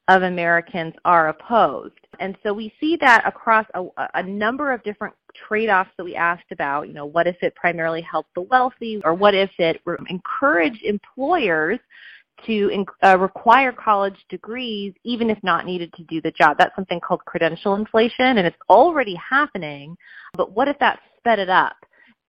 of 0.09 0.23
Americans 0.23 0.95
are 1.05 1.29
opposed. 1.29 1.95
And 2.19 2.37
so 2.43 2.53
we 2.53 2.73
see 2.81 2.97
that 3.01 3.23
across 3.27 3.67
a, 3.75 3.85
a, 4.15 4.23
number 4.23 4.73
of 4.73 4.83
different 4.83 5.15
trade-offs 5.47 5.91
that 5.99 6.05
we 6.05 6.17
asked 6.17 6.51
about. 6.51 6.89
You 6.89 6.95
know, 6.95 7.07
what 7.07 7.27
if 7.27 7.37
it 7.43 7.55
primarily 7.55 8.01
helped 8.01 8.35
the 8.35 8.41
wealthy, 8.43 9.01
or 9.05 9.15
what 9.15 9.35
if 9.35 9.51
it 9.59 9.81
encouraged 10.09 10.83
employers 10.83 11.79
to 12.47 12.85
uh, 13.03 13.19
require 13.19 13.73
college 13.73 14.17
degrees 14.29 14.95
even 15.05 15.31
if 15.31 15.39
not 15.43 15.67
needed 15.67 15.93
to 15.95 16.05
do 16.05 16.21
the 16.21 16.31
job. 16.31 16.57
That's 16.59 16.75
something 16.77 17.01
called 17.01 17.25
credential 17.25 17.75
inflation, 17.75 18.39
and 18.39 18.47
it's 18.47 18.57
already 18.71 19.17
happening. 19.17 19.97
But 20.35 20.53
what 20.53 20.69
if 20.69 20.79
that 20.79 21.01
sped 21.19 21.39
it 21.39 21.49
up? 21.49 21.77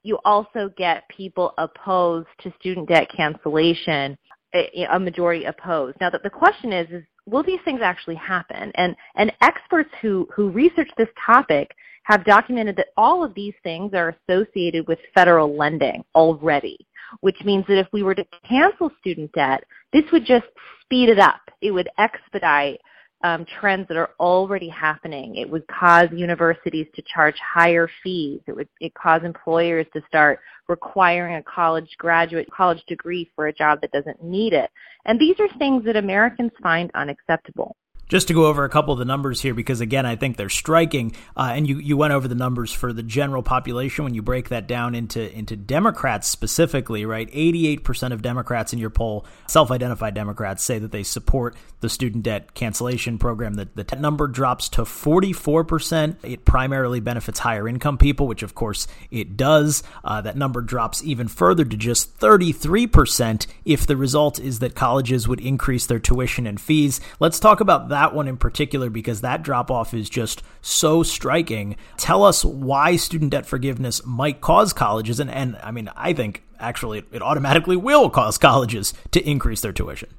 You 0.04 0.18
also 0.26 0.72
get 0.78 1.08
people 1.10 1.54
opposed 1.58 2.28
to 2.42 2.54
student 2.60 2.88
debt 2.90 3.08
cancellation, 3.16 4.18
a 4.54 5.00
majority 5.00 5.46
opposed. 5.46 5.98
Now, 6.02 6.10
that 6.10 6.24
the 6.24 6.30
question 6.30 6.74
is, 6.74 6.90
is 6.90 7.04
will 7.30 7.44
these 7.44 7.60
things 7.66 7.82
actually 7.84 8.16
happen? 8.16 8.72
And, 8.76 8.96
and 9.16 9.32
experts 9.42 9.90
who, 10.02 10.28
who 10.36 10.50
research 10.50 10.90
this 10.98 11.10
topic 11.26 11.72
have 12.04 12.26
documented 12.26 12.76
that 12.78 12.88
all 12.98 13.24
of 13.24 13.34
these 13.36 13.54
things 13.64 13.94
are 13.94 14.16
associated 14.28 14.88
with 14.88 15.00
federal 15.14 15.56
lending 15.56 16.04
already, 16.16 16.88
which 17.22 17.38
means 17.46 17.66
that 17.68 17.78
if 17.78 17.88
we 17.94 18.04
were 18.04 18.16
to 18.16 18.26
cancel 18.48 18.92
student 19.00 19.32
debt, 19.34 19.64
this 19.94 20.06
would 20.12 20.26
just 20.26 20.46
speed 20.82 21.10
it 21.10 21.20
up. 21.20 21.42
It 21.62 21.72
would 21.72 21.90
expedite 21.98 22.80
um, 23.24 23.46
trends 23.60 23.88
that 23.88 23.98
are 23.98 24.12
already 24.20 24.70
happening. 24.70 25.36
It 25.36 25.50
would 25.50 25.68
cause 25.68 26.08
universities 26.14 26.88
to 26.96 27.04
charge 27.14 27.36
higher 27.38 27.90
fees. 28.02 28.42
It 28.48 28.56
would 28.56 28.70
it 28.80 28.94
cause 28.94 29.22
employers 29.24 29.86
to 29.94 30.02
start 30.08 30.40
requiring 30.68 31.36
a 31.36 31.44
college 31.44 31.90
graduate 31.98 32.48
college 32.56 32.84
degree 32.88 33.30
for 33.36 33.48
a 33.48 33.54
job 33.54 33.82
that 33.82 33.92
doesn't 33.92 34.24
need 34.24 34.54
it. 34.54 34.70
And 35.06 35.20
these 35.20 35.36
are 35.40 35.50
things 35.58 35.84
that 35.86 35.96
Americans 35.96 36.52
find 36.62 36.92
unacceptable. 36.94 37.76
Just 38.10 38.28
to 38.30 38.34
go 38.34 38.48
over 38.48 38.64
a 38.64 38.70
couple 38.70 38.92
of 38.92 38.98
the 38.98 39.06
numbers 39.06 39.40
here, 39.40 39.54
because 39.54 39.82
again, 39.82 40.06
I 40.06 40.16
think 40.16 40.36
they're 40.36 40.50
striking. 40.50 41.16
Uh, 41.38 41.52
and 41.54 41.70
you, 41.70 41.78
you 41.78 41.96
went 41.96 42.12
over 42.12 42.28
the 42.28 42.34
numbers 42.34 42.74
for 42.74 42.92
the 42.92 43.04
general 43.04 43.44
population 43.44 44.04
when 44.04 44.16
you 44.16 44.24
break 44.24 44.50
that 44.50 44.68
down 44.68 44.96
into 44.96 45.32
into 45.38 45.56
Democrats 45.56 46.28
specifically, 46.28 47.06
right? 47.06 47.30
Eighty 47.32 47.68
eight 47.68 47.84
percent 47.84 48.12
of 48.14 48.24
Democrats 48.24 48.74
in 48.74 48.80
your 48.80 48.90
poll, 48.90 49.28
self 49.48 49.70
identified 49.70 50.16
Democrats, 50.16 50.64
say 50.64 50.80
that 50.80 50.92
they 50.92 51.04
support 51.04 51.56
the 51.82 51.88
student 51.88 52.24
debt 52.24 52.56
cancellation 52.56 53.20
program. 53.20 53.54
That 53.54 53.76
the 53.76 53.96
number 53.96 54.28
drops 54.28 54.70
to 54.70 54.86
forty 54.86 55.32
four 55.32 55.64
percent. 55.64 56.18
It 56.24 56.46
primarily 56.46 57.00
benefits 57.00 57.38
higher 57.38 57.68
income 57.68 58.00
people, 58.00 58.28
which 58.28 58.42
of 58.42 58.56
course 58.56 58.88
it 59.12 59.38
does. 59.38 59.84
Uh, 60.04 60.20
that 60.22 60.36
number 60.36 60.62
drops 60.62 61.04
even 61.04 61.28
further 61.28 61.64
to 61.64 61.78
just 61.78 62.16
thirty 62.16 62.52
three 62.54 62.88
percent 62.88 63.46
if 63.66 63.86
the 63.86 63.96
result 63.96 64.40
is 64.40 64.58
that 64.60 64.74
colleges 64.74 65.28
would 65.28 65.42
increase 65.42 65.86
their 65.86 66.00
tuition 66.00 66.48
and 66.48 66.60
fees. 66.60 67.00
Let's 67.20 67.40
talk 67.40 67.60
about 67.60 67.90
that 67.90 67.99
that 68.00 68.16
one 68.16 68.30
in 68.30 68.38
particular 68.38 68.90
because 68.90 69.20
that 69.22 69.44
drop 69.44 69.70
off 69.70 69.94
is 69.94 70.10
just 70.10 70.42
so 70.62 71.04
striking. 71.04 71.76
Tell 71.98 72.24
us 72.24 72.46
why 72.46 72.96
student 72.96 73.32
debt 73.32 73.46
forgiveness 73.46 74.06
might 74.06 74.40
cause 74.40 74.72
colleges, 74.72 75.20
and, 75.20 75.30
and 75.30 75.58
I 75.62 75.72
mean, 75.72 75.90
I 75.98 76.14
think 76.14 76.44
actually 76.60 77.04
it 77.12 77.22
automatically 77.22 77.76
will 77.76 78.10
cause 78.10 78.38
colleges 78.38 78.94
to 79.12 79.30
increase 79.30 79.60
their 79.60 79.74
tuition. 79.74 80.10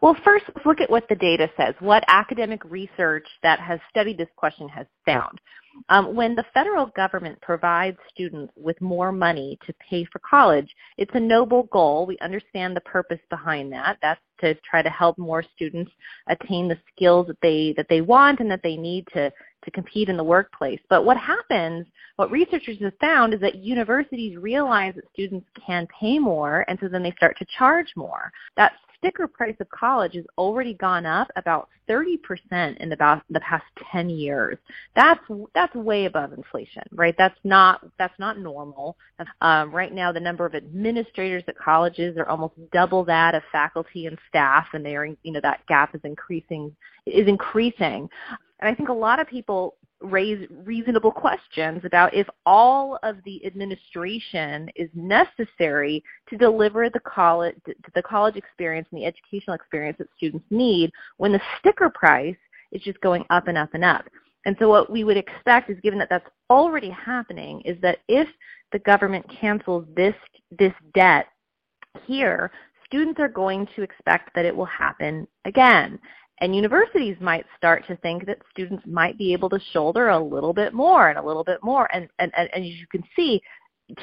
Well, 0.00 0.16
first, 0.24 0.44
let's 0.54 0.64
look 0.64 0.80
at 0.80 0.88
what 0.88 1.08
the 1.08 1.16
data 1.16 1.50
says, 1.56 1.74
what 1.80 2.04
academic 2.06 2.62
research 2.64 3.26
that 3.42 3.58
has 3.58 3.80
studied 3.90 4.18
this 4.18 4.28
question 4.36 4.68
has 4.68 4.86
found. 5.04 5.40
Um, 5.88 6.14
when 6.14 6.34
the 6.34 6.44
federal 6.54 6.86
government 6.86 7.40
provides 7.40 7.98
students 8.12 8.52
with 8.56 8.80
more 8.80 9.12
money 9.12 9.58
to 9.66 9.74
pay 9.74 10.04
for 10.12 10.18
college, 10.18 10.74
it's 10.96 11.14
a 11.14 11.20
noble 11.20 11.64
goal. 11.64 12.06
We 12.06 12.18
understand 12.18 12.76
the 12.76 12.80
purpose 12.82 13.20
behind 13.30 13.72
that. 13.72 13.98
That's 14.02 14.20
to 14.40 14.54
try 14.68 14.82
to 14.82 14.90
help 14.90 15.16
more 15.16 15.42
students 15.54 15.90
attain 16.26 16.68
the 16.68 16.78
skills 16.92 17.26
that 17.26 17.40
they 17.40 17.72
that 17.76 17.86
they 17.88 18.00
want 18.00 18.40
and 18.40 18.50
that 18.50 18.60
they 18.62 18.76
need 18.76 19.06
to 19.14 19.32
to 19.64 19.70
compete 19.70 20.08
in 20.08 20.16
the 20.16 20.24
workplace. 20.24 20.80
But 20.88 21.04
what 21.04 21.16
happens, 21.16 21.86
what 22.16 22.30
researchers 22.30 22.78
have 22.80 22.92
found 23.00 23.34
is 23.34 23.40
that 23.40 23.56
universities 23.56 24.36
realize 24.36 24.94
that 24.94 25.10
students 25.12 25.46
can 25.66 25.88
pay 26.00 26.18
more 26.18 26.64
and 26.68 26.78
so 26.80 26.88
then 26.88 27.02
they 27.02 27.12
start 27.12 27.36
to 27.38 27.46
charge 27.58 27.92
more. 27.96 28.30
That 28.56 28.72
sticker 28.98 29.26
price 29.26 29.56
of 29.60 29.68
college 29.70 30.14
has 30.14 30.24
already 30.38 30.74
gone 30.74 31.06
up 31.06 31.28
about 31.36 31.68
30% 31.88 32.18
in 32.78 32.88
the, 32.88 33.22
the 33.30 33.40
past 33.40 33.64
10 33.92 34.10
years. 34.10 34.58
That's 34.94 35.20
that's 35.54 35.74
way 35.74 36.06
above 36.06 36.32
inflation, 36.32 36.82
right? 36.92 37.14
That's 37.16 37.38
not 37.44 37.84
that's 37.98 38.18
not 38.18 38.38
normal. 38.38 38.96
Um, 39.40 39.72
right 39.72 39.92
now, 39.92 40.12
the 40.12 40.20
number 40.20 40.46
of 40.46 40.54
administrators 40.54 41.44
at 41.48 41.58
colleges 41.58 42.16
are 42.16 42.28
almost 42.28 42.54
double 42.72 43.04
that 43.04 43.34
of 43.34 43.42
faculty 43.52 44.06
and 44.06 44.18
staff, 44.28 44.66
and 44.72 44.84
they 44.84 44.96
are 44.96 45.06
you 45.06 45.32
know 45.32 45.40
that 45.42 45.66
gap 45.66 45.94
is 45.94 46.00
increasing 46.04 46.74
is 47.06 47.28
increasing. 47.28 48.08
And 48.60 48.68
I 48.68 48.74
think 48.74 48.88
a 48.88 48.94
lot 48.94 49.20
of 49.20 49.26
people 49.26 49.76
raise 50.02 50.46
reasonable 50.64 51.10
questions 51.10 51.80
about 51.84 52.12
if 52.14 52.26
all 52.44 52.98
of 53.02 53.16
the 53.24 53.44
administration 53.46 54.68
is 54.76 54.90
necessary 54.94 56.04
to 56.28 56.36
deliver 56.36 56.90
the 56.90 57.00
college 57.00 57.56
the 57.94 58.02
college 58.02 58.36
experience 58.36 58.86
and 58.92 59.00
the 59.00 59.06
educational 59.06 59.54
experience 59.54 59.96
that 59.98 60.08
students 60.16 60.44
need 60.50 60.90
when 61.16 61.32
the 61.32 61.40
sticker 61.58 61.90
price 61.90 62.36
is 62.72 62.82
just 62.82 63.00
going 63.00 63.24
up 63.30 63.48
and 63.48 63.56
up 63.56 63.70
and 63.74 63.84
up. 63.84 64.04
And 64.44 64.54
so 64.58 64.68
what 64.68 64.90
we 64.90 65.02
would 65.02 65.16
expect 65.16 65.70
is 65.70 65.80
given 65.80 65.98
that 65.98 66.08
that's 66.08 66.28
already 66.50 66.90
happening 66.90 67.60
is 67.62 67.76
that 67.82 67.98
if 68.06 68.28
the 68.72 68.78
government 68.80 69.26
cancels 69.28 69.84
this 69.96 70.14
this 70.56 70.72
debt 70.94 71.26
here, 72.06 72.50
students 72.84 73.18
are 73.18 73.28
going 73.28 73.66
to 73.74 73.82
expect 73.82 74.30
that 74.34 74.44
it 74.44 74.54
will 74.54 74.66
happen 74.66 75.26
again. 75.44 75.98
And 76.40 76.54
universities 76.54 77.16
might 77.20 77.46
start 77.56 77.86
to 77.86 77.96
think 77.96 78.26
that 78.26 78.38
students 78.50 78.84
might 78.86 79.16
be 79.16 79.32
able 79.32 79.48
to 79.50 79.60
shoulder 79.72 80.10
a 80.10 80.18
little 80.18 80.52
bit 80.52 80.74
more 80.74 81.08
and 81.08 81.18
a 81.18 81.22
little 81.22 81.44
bit 81.44 81.62
more. 81.62 81.88
And, 81.94 82.08
and, 82.18 82.30
and, 82.36 82.50
as 82.52 82.62
you 82.62 82.86
can 82.90 83.02
see, 83.14 83.40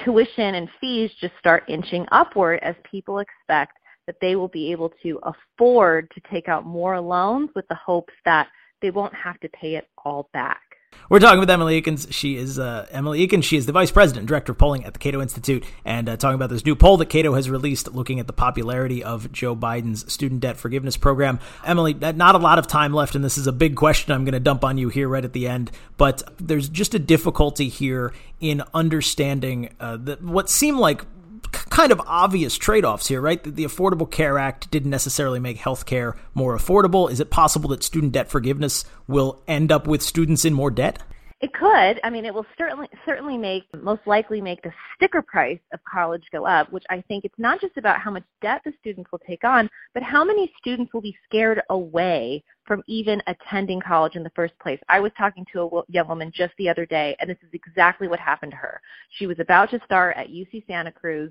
tuition 0.03 0.55
and 0.55 0.67
fees 0.81 1.11
just 1.21 1.33
start 1.37 1.63
inching 1.67 2.05
upward 2.11 2.59
as 2.63 2.75
people 2.89 3.19
expect 3.19 3.77
that 4.07 4.15
they 4.19 4.35
will 4.35 4.47
be 4.47 4.71
able 4.71 4.91
to 5.03 5.19
afford 5.23 6.09
to 6.11 6.21
take 6.31 6.47
out 6.47 6.65
more 6.65 6.99
loans 6.99 7.49
with 7.55 7.67
the 7.67 7.75
hopes 7.75 8.13
that 8.25 8.47
they 8.81 8.91
won't 8.91 9.13
have 9.13 9.39
to 9.39 9.49
pay 9.49 9.75
it 9.75 9.87
all 10.03 10.29
back. 10.33 10.61
We're 11.09 11.19
talking 11.19 11.39
with 11.39 11.49
Emily 11.49 11.81
Ekins. 11.81 12.11
She 12.11 12.37
is 12.37 12.57
uh, 12.57 12.87
Emily 12.91 13.27
Ekins. 13.27 13.43
She 13.43 13.57
is 13.57 13.65
the 13.65 13.71
vice 13.71 13.91
president, 13.91 14.27
director 14.27 14.53
of 14.53 14.57
polling 14.57 14.85
at 14.85 14.93
the 14.93 14.99
Cato 14.99 15.21
Institute, 15.21 15.63
and 15.85 16.09
uh, 16.09 16.17
talking 16.17 16.35
about 16.35 16.49
this 16.49 16.65
new 16.65 16.75
poll 16.75 16.97
that 16.97 17.07
Cato 17.07 17.33
has 17.33 17.49
released, 17.49 17.93
looking 17.93 18.19
at 18.19 18.27
the 18.27 18.33
popularity 18.33 19.03
of 19.03 19.31
Joe 19.31 19.55
Biden's 19.55 20.11
student 20.11 20.41
debt 20.41 20.57
forgiveness 20.57 20.97
program. 20.97 21.39
Emily, 21.65 21.93
not 21.93 22.35
a 22.35 22.39
lot 22.39 22.57
of 22.57 22.67
time 22.67 22.93
left, 22.93 23.15
and 23.15 23.23
this 23.23 23.37
is 23.37 23.47
a 23.47 23.51
big 23.51 23.75
question. 23.75 24.13
I'm 24.13 24.25
going 24.25 24.33
to 24.33 24.39
dump 24.39 24.63
on 24.63 24.77
you 24.77 24.89
here 24.89 25.07
right 25.07 25.23
at 25.23 25.33
the 25.33 25.47
end, 25.47 25.71
but 25.97 26.23
there's 26.37 26.69
just 26.69 26.93
a 26.93 26.99
difficulty 26.99 27.69
here 27.69 28.13
in 28.39 28.63
understanding 28.73 29.73
uh, 29.79 29.97
the, 29.97 30.17
what 30.21 30.49
seem 30.49 30.77
like 30.77 31.05
kind 31.53 31.91
of 31.91 32.01
obvious 32.05 32.57
trade 32.57 32.85
offs 32.85 33.07
here, 33.07 33.21
right? 33.21 33.41
That 33.43 33.55
the 33.55 33.65
Affordable 33.65 34.09
Care 34.09 34.37
Act 34.37 34.69
didn't 34.71 34.89
necessarily 34.89 35.39
make 35.39 35.57
healthcare 35.57 36.15
more 36.33 36.57
affordable. 36.57 37.09
Is 37.11 37.19
it 37.19 37.29
possible 37.29 37.69
that 37.69 37.83
student 37.83 38.11
debt 38.11 38.29
forgiveness 38.29 38.85
will 39.07 39.41
end 39.47 39.71
up 39.71 39.87
with 39.87 40.01
students 40.01 40.45
in 40.45 40.53
more 40.53 40.71
debt? 40.71 41.01
It 41.43 41.51
could. 41.51 41.99
I 42.05 42.09
mean, 42.09 42.23
it 42.23 42.33
will 42.33 42.45
certainly 42.57 42.87
certainly 43.05 43.37
make 43.37 43.63
most 43.81 43.99
likely 44.05 44.39
make 44.39 44.61
the 44.61 44.71
sticker 44.95 45.21
price 45.21 45.59
of 45.73 45.81
college 45.83 46.23
go 46.31 46.45
up, 46.45 46.71
which 46.71 46.85
I 46.89 47.03
think 47.09 47.25
it's 47.25 47.37
not 47.37 47.59
just 47.59 47.75
about 47.75 47.99
how 47.99 48.11
much 48.11 48.23
debt 48.41 48.61
the 48.63 48.71
students 48.79 49.11
will 49.11 49.19
take 49.27 49.43
on, 49.43 49.69
but 49.93 50.03
how 50.03 50.23
many 50.23 50.53
students 50.57 50.93
will 50.93 51.01
be 51.01 51.17
scared 51.27 51.61
away 51.69 52.45
from 52.65 52.81
even 52.87 53.21
attending 53.27 53.81
college 53.81 54.15
in 54.15 54.23
the 54.23 54.31
first 54.37 54.57
place. 54.59 54.79
I 54.87 55.01
was 55.01 55.11
talking 55.17 55.45
to 55.51 55.63
a 55.63 55.81
young 55.89 56.07
woman 56.07 56.31
just 56.33 56.53
the 56.57 56.69
other 56.69 56.85
day, 56.85 57.13
and 57.19 57.29
this 57.29 57.37
is 57.43 57.49
exactly 57.51 58.07
what 58.07 58.21
happened 58.21 58.53
to 58.53 58.57
her. 58.57 58.79
She 59.17 59.27
was 59.27 59.39
about 59.39 59.69
to 59.71 59.81
start 59.83 60.15
at 60.15 60.29
UC 60.29 60.65
Santa 60.65 60.93
Cruz. 60.93 61.29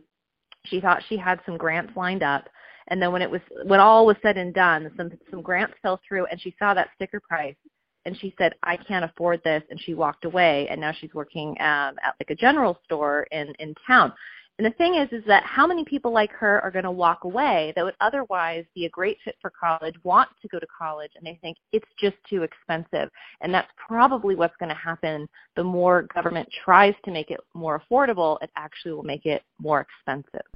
She 0.66 0.81
thought 0.81 1.03
she 1.09 1.16
had 1.16 1.40
some 1.44 1.57
grants 1.57 1.96
lined 1.96 2.22
up, 2.22 2.48
and 2.88 3.01
then 3.01 3.12
when 3.12 3.22
it 3.22 3.31
was 3.31 3.40
when 3.64 3.81
all 3.81 4.07
was 4.07 4.16
said 4.22 4.37
and 4.37 4.55
done, 4.55 4.90
some 4.96 5.11
some 5.31 5.42
grants 5.42 5.75
fell 5.83 6.01
through, 6.07 6.27
and 6.27 6.40
she 6.40 6.55
saw 6.59 6.75
that 6.75 6.88
sticker 6.96 7.20
price 7.20 7.57
and 8.05 8.18
she 8.18 8.35
said, 8.38 8.55
I 8.62 8.77
can't 8.77 9.05
afford 9.05 9.40
this, 9.44 9.62
and 9.70 9.81
she 9.81 9.94
walked 9.94 10.25
away, 10.25 10.66
and 10.68 10.81
now 10.81 10.92
she's 10.92 11.14
working 11.14 11.51
um, 11.61 11.96
at 12.03 12.14
like 12.20 12.31
a 12.31 12.35
general 12.35 12.79
store 12.85 13.27
in 13.31 13.53
in 13.59 13.75
town. 13.87 14.12
And 14.59 14.67
the 14.67 14.77
thing 14.77 14.97
is, 14.97 15.09
is 15.12 15.25
that 15.27 15.45
how 15.45 15.67
many 15.67 15.85
people 15.85 16.12
like 16.12 16.31
her 16.33 16.61
are 16.61 16.71
going 16.71 16.85
to 16.85 16.91
walk 16.91 17.25
away 17.25 17.73
that 17.75 17.85
would 17.85 17.97
otherwise 18.01 18.65
be 18.75 18.85
a 18.85 18.91
great 18.91 19.17
fit 19.25 19.37
for 19.41 19.51
college, 19.51 19.95
want 20.05 20.29
to 20.43 20.49
go 20.49 20.59
to 20.59 20.67
college, 20.67 21.11
and 21.17 21.27
they 21.27 21.38
think 21.41 21.57
it's 21.73 21.88
just 21.99 22.17
too 22.29 22.43
expensive. 22.43 23.11
And 23.41 23.53
that's 23.53 23.71
probably 23.77 24.35
what's 24.37 24.57
going 24.59 24.69
to 24.69 24.75
happen. 24.75 25.27
The 25.57 25.65
more 25.65 26.03
government 26.15 26.49
tries 26.65 26.95
to 27.05 27.11
make 27.11 27.31
it 27.31 27.41
more 27.55 27.81
affordable, 27.81 28.37
it 28.43 28.51
actually 28.57 28.93
will 28.93 29.03
make 29.03 29.27
it 29.27 29.43
more 29.59 29.81
expensive. 29.81 30.47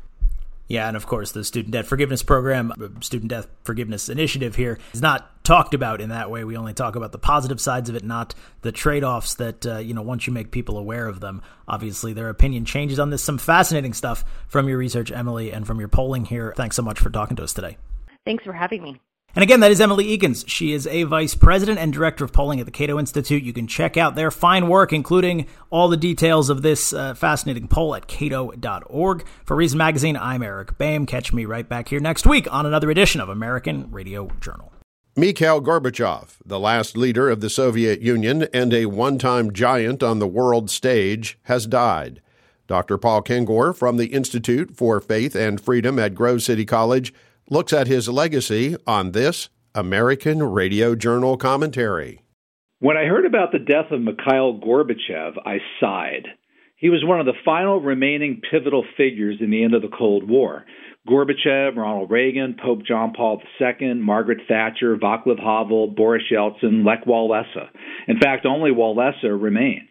Yeah, 0.68 0.88
and 0.88 0.96
of 0.96 1.06
course, 1.06 1.32
the 1.32 1.44
student 1.44 1.72
debt 1.72 1.86
forgiveness 1.86 2.22
program, 2.22 2.72
uh, 2.72 3.00
student 3.00 3.30
debt 3.30 3.46
forgiveness 3.62 4.08
initiative 4.08 4.56
here 4.56 4.78
is 4.92 5.00
not 5.00 5.44
talked 5.44 5.74
about 5.74 6.00
in 6.00 6.08
that 6.08 6.28
way. 6.30 6.42
We 6.42 6.56
only 6.56 6.74
talk 6.74 6.96
about 6.96 7.12
the 7.12 7.18
positive 7.18 7.60
sides 7.60 7.88
of 7.88 7.94
it, 7.94 8.02
not 8.02 8.34
the 8.62 8.72
trade 8.72 9.04
offs 9.04 9.34
that, 9.34 9.64
uh, 9.64 9.78
you 9.78 9.94
know, 9.94 10.02
once 10.02 10.26
you 10.26 10.32
make 10.32 10.50
people 10.50 10.76
aware 10.76 11.06
of 11.06 11.20
them, 11.20 11.40
obviously 11.68 12.12
their 12.12 12.28
opinion 12.28 12.64
changes 12.64 12.98
on 12.98 13.10
this. 13.10 13.22
Some 13.22 13.38
fascinating 13.38 13.92
stuff 13.92 14.24
from 14.48 14.68
your 14.68 14.78
research, 14.78 15.12
Emily, 15.12 15.52
and 15.52 15.66
from 15.66 15.78
your 15.78 15.88
polling 15.88 16.24
here. 16.24 16.52
Thanks 16.56 16.74
so 16.74 16.82
much 16.82 16.98
for 16.98 17.10
talking 17.10 17.36
to 17.36 17.44
us 17.44 17.52
today. 17.52 17.76
Thanks 18.24 18.42
for 18.42 18.52
having 18.52 18.82
me. 18.82 19.00
And 19.36 19.42
again, 19.42 19.60
that 19.60 19.70
is 19.70 19.82
Emily 19.82 20.16
Ekins. 20.16 20.44
She 20.48 20.72
is 20.72 20.86
a 20.86 21.02
vice 21.02 21.34
president 21.34 21.78
and 21.78 21.92
director 21.92 22.24
of 22.24 22.32
polling 22.32 22.58
at 22.58 22.64
the 22.64 22.72
Cato 22.72 22.98
Institute. 22.98 23.42
You 23.42 23.52
can 23.52 23.66
check 23.66 23.98
out 23.98 24.14
their 24.14 24.30
fine 24.30 24.66
work, 24.66 24.94
including 24.94 25.46
all 25.68 25.88
the 25.88 25.96
details 25.98 26.48
of 26.48 26.62
this 26.62 26.94
uh, 26.94 27.12
fascinating 27.12 27.68
poll 27.68 27.94
at 27.94 28.06
cato.org. 28.06 29.26
For 29.44 29.54
Reason 29.54 29.76
Magazine, 29.76 30.16
I'm 30.16 30.42
Eric 30.42 30.78
Boehm. 30.78 31.04
Catch 31.04 31.34
me 31.34 31.44
right 31.44 31.68
back 31.68 31.90
here 31.90 32.00
next 32.00 32.26
week 32.26 32.50
on 32.50 32.64
another 32.64 32.90
edition 32.90 33.20
of 33.20 33.28
American 33.28 33.90
Radio 33.90 34.30
Journal. 34.40 34.72
Mikhail 35.14 35.60
Gorbachev, 35.60 36.36
the 36.42 36.58
last 36.58 36.96
leader 36.96 37.28
of 37.28 37.42
the 37.42 37.50
Soviet 37.50 38.00
Union 38.00 38.48
and 38.54 38.72
a 38.72 38.86
one 38.86 39.18
time 39.18 39.52
giant 39.52 40.02
on 40.02 40.18
the 40.18 40.26
world 40.26 40.70
stage, 40.70 41.38
has 41.42 41.66
died. 41.66 42.22
Dr. 42.66 42.96
Paul 42.96 43.20
Kengor 43.20 43.76
from 43.76 43.98
the 43.98 44.06
Institute 44.06 44.74
for 44.74 44.98
Faith 44.98 45.36
and 45.36 45.60
Freedom 45.60 45.98
at 45.98 46.14
Grove 46.14 46.42
City 46.42 46.64
College 46.64 47.12
looks 47.48 47.72
at 47.72 47.86
his 47.86 48.08
legacy 48.08 48.76
on 48.86 49.12
this 49.12 49.48
American 49.74 50.42
Radio 50.42 50.94
Journal 50.94 51.36
commentary. 51.36 52.22
When 52.78 52.96
I 52.96 53.04
heard 53.04 53.24
about 53.24 53.52
the 53.52 53.58
death 53.58 53.90
of 53.90 54.00
Mikhail 54.00 54.60
Gorbachev, 54.60 55.34
I 55.44 55.58
sighed. 55.80 56.26
He 56.76 56.90
was 56.90 57.04
one 57.04 57.20
of 57.20 57.26
the 57.26 57.32
final 57.44 57.80
remaining 57.80 58.42
pivotal 58.50 58.84
figures 58.96 59.36
in 59.40 59.50
the 59.50 59.64
end 59.64 59.74
of 59.74 59.82
the 59.82 59.96
Cold 59.96 60.28
War. 60.28 60.64
Gorbachev, 61.08 61.76
Ronald 61.76 62.10
Reagan, 62.10 62.56
Pope 62.62 62.80
John 62.86 63.12
Paul 63.16 63.40
II, 63.60 63.94
Margaret 63.94 64.40
Thatcher, 64.48 64.96
Václav 64.96 65.38
Havel, 65.38 65.88
Boris 65.88 66.24
Yeltsin, 66.30 66.84
Lech 66.84 67.04
Walesa. 67.06 67.68
In 68.08 68.18
fact, 68.18 68.44
only 68.44 68.72
Walesa 68.72 69.40
remains. 69.40 69.88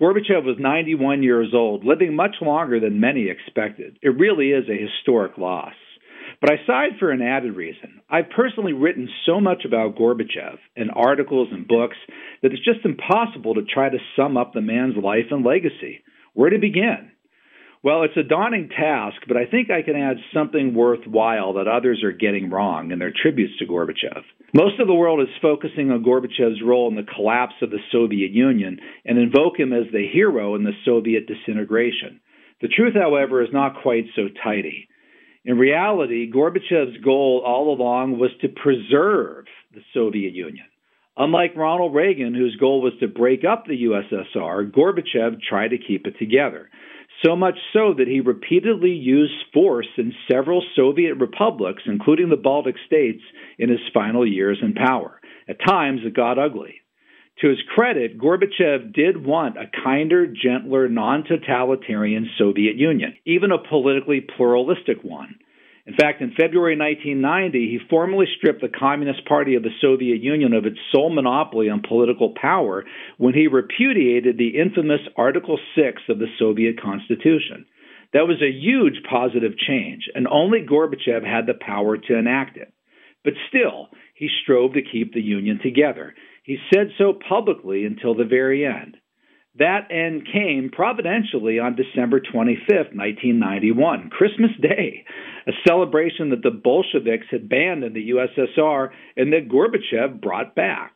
Gorbachev 0.00 0.44
was 0.44 0.56
91 0.58 1.22
years 1.22 1.52
old, 1.54 1.84
living 1.84 2.14
much 2.14 2.36
longer 2.42 2.78
than 2.78 3.00
many 3.00 3.28
expected. 3.28 3.96
It 4.02 4.18
really 4.18 4.50
is 4.50 4.68
a 4.68 4.76
historic 4.76 5.38
loss. 5.38 5.74
But 6.44 6.52
I 6.52 6.66
sighed 6.66 6.98
for 6.98 7.10
an 7.10 7.22
added 7.22 7.56
reason. 7.56 8.02
I've 8.10 8.28
personally 8.28 8.74
written 8.74 9.08
so 9.24 9.40
much 9.40 9.64
about 9.64 9.96
Gorbachev 9.96 10.58
in 10.76 10.90
articles 10.90 11.48
and 11.50 11.66
books 11.66 11.96
that 12.42 12.52
it's 12.52 12.62
just 12.62 12.84
impossible 12.84 13.54
to 13.54 13.62
try 13.62 13.88
to 13.88 13.96
sum 14.14 14.36
up 14.36 14.52
the 14.52 14.60
man's 14.60 14.94
life 15.02 15.24
and 15.30 15.42
legacy. 15.42 16.02
Where 16.34 16.50
to 16.50 16.58
begin? 16.58 17.12
Well, 17.82 18.02
it's 18.02 18.18
a 18.18 18.22
daunting 18.22 18.68
task, 18.68 19.22
but 19.26 19.38
I 19.38 19.46
think 19.46 19.70
I 19.70 19.80
can 19.80 19.96
add 19.96 20.18
something 20.34 20.74
worthwhile 20.74 21.54
that 21.54 21.66
others 21.66 22.04
are 22.04 22.12
getting 22.12 22.50
wrong 22.50 22.90
in 22.90 22.98
their 22.98 23.12
tributes 23.22 23.56
to 23.60 23.66
Gorbachev. 23.66 24.24
Most 24.52 24.78
of 24.80 24.86
the 24.86 24.92
world 24.92 25.22
is 25.22 25.34
focusing 25.40 25.90
on 25.90 26.04
Gorbachev's 26.04 26.60
role 26.62 26.90
in 26.90 26.94
the 26.94 27.10
collapse 27.10 27.54
of 27.62 27.70
the 27.70 27.80
Soviet 27.90 28.32
Union 28.32 28.80
and 29.06 29.16
invoke 29.16 29.58
him 29.58 29.72
as 29.72 29.90
the 29.90 30.06
hero 30.12 30.56
in 30.56 30.64
the 30.64 30.76
Soviet 30.84 31.26
disintegration. 31.26 32.20
The 32.60 32.68
truth, 32.68 32.92
however, 32.94 33.42
is 33.42 33.48
not 33.50 33.80
quite 33.82 34.04
so 34.14 34.28
tidy. 34.44 34.88
In 35.44 35.58
reality, 35.58 36.30
Gorbachev's 36.30 37.02
goal 37.04 37.42
all 37.44 37.74
along 37.74 38.18
was 38.18 38.30
to 38.40 38.48
preserve 38.48 39.44
the 39.74 39.82
Soviet 39.92 40.32
Union. 40.32 40.66
Unlike 41.16 41.56
Ronald 41.56 41.94
Reagan, 41.94 42.34
whose 42.34 42.56
goal 42.56 42.80
was 42.80 42.94
to 43.00 43.08
break 43.08 43.44
up 43.44 43.66
the 43.66 43.84
USSR, 43.84 44.72
Gorbachev 44.72 45.40
tried 45.42 45.68
to 45.68 45.78
keep 45.78 46.06
it 46.06 46.18
together 46.18 46.70
so 47.24 47.36
much 47.36 47.56
so 47.72 47.94
that 47.96 48.08
he 48.08 48.20
repeatedly 48.20 48.90
used 48.90 49.32
force 49.52 49.88
in 49.96 50.12
several 50.30 50.62
Soviet 50.74 51.14
republics, 51.14 51.82
including 51.86 52.28
the 52.28 52.36
Baltic 52.36 52.76
states, 52.86 53.22
in 53.58 53.70
his 53.70 53.80
final 53.92 54.26
years 54.26 54.58
in 54.62 54.74
power. 54.74 55.20
At 55.48 55.64
times, 55.66 56.00
it 56.04 56.14
got 56.14 56.38
ugly. 56.38 56.80
To 57.40 57.48
his 57.48 57.58
credit, 57.74 58.18
Gorbachev 58.18 58.92
did 58.92 59.24
want 59.24 59.56
a 59.56 59.70
kinder, 59.82 60.26
gentler, 60.26 60.88
non 60.88 61.24
totalitarian 61.24 62.30
Soviet 62.38 62.76
Union, 62.76 63.14
even 63.24 63.50
a 63.50 63.58
politically 63.58 64.20
pluralistic 64.20 65.02
one. 65.02 65.34
In 65.86 65.94
fact, 65.94 66.22
in 66.22 66.30
February 66.30 66.78
1990, 66.78 67.58
he 67.68 67.88
formally 67.90 68.26
stripped 68.38 68.62
the 68.62 68.68
Communist 68.68 69.26
Party 69.26 69.54
of 69.54 69.62
the 69.62 69.74
Soviet 69.82 70.22
Union 70.22 70.54
of 70.54 70.64
its 70.64 70.78
sole 70.90 71.10
monopoly 71.10 71.68
on 71.68 71.82
political 71.86 72.32
power 72.40 72.84
when 73.18 73.34
he 73.34 73.48
repudiated 73.48 74.38
the 74.38 74.56
infamous 74.56 75.02
Article 75.16 75.58
6 75.76 76.02
of 76.08 76.18
the 76.18 76.28
Soviet 76.38 76.80
Constitution. 76.80 77.66
That 78.14 78.28
was 78.28 78.40
a 78.40 78.50
huge 78.50 79.02
positive 79.10 79.58
change, 79.58 80.08
and 80.14 80.26
only 80.28 80.60
Gorbachev 80.60 81.22
had 81.22 81.46
the 81.46 81.58
power 81.60 81.98
to 81.98 82.16
enact 82.16 82.56
it. 82.56 82.72
But 83.22 83.34
still, 83.48 83.88
he 84.14 84.30
strove 84.42 84.74
to 84.74 84.82
keep 84.82 85.12
the 85.12 85.20
Union 85.20 85.58
together. 85.62 86.14
He 86.44 86.58
said 86.72 86.90
so 86.98 87.14
publicly 87.14 87.86
until 87.86 88.14
the 88.14 88.24
very 88.24 88.66
end. 88.66 88.98
That 89.58 89.90
end 89.90 90.26
came 90.30 90.70
providentially 90.70 91.58
on 91.58 91.74
December 91.76 92.20
25, 92.20 92.68
1991, 92.92 94.10
Christmas 94.10 94.50
Day, 94.60 95.04
a 95.46 95.52
celebration 95.66 96.30
that 96.30 96.42
the 96.42 96.50
Bolsheviks 96.50 97.26
had 97.30 97.48
banned 97.48 97.82
in 97.82 97.94
the 97.94 98.10
USSR 98.10 98.90
and 99.16 99.32
that 99.32 99.48
Gorbachev 99.48 100.20
brought 100.20 100.54
back. 100.54 100.92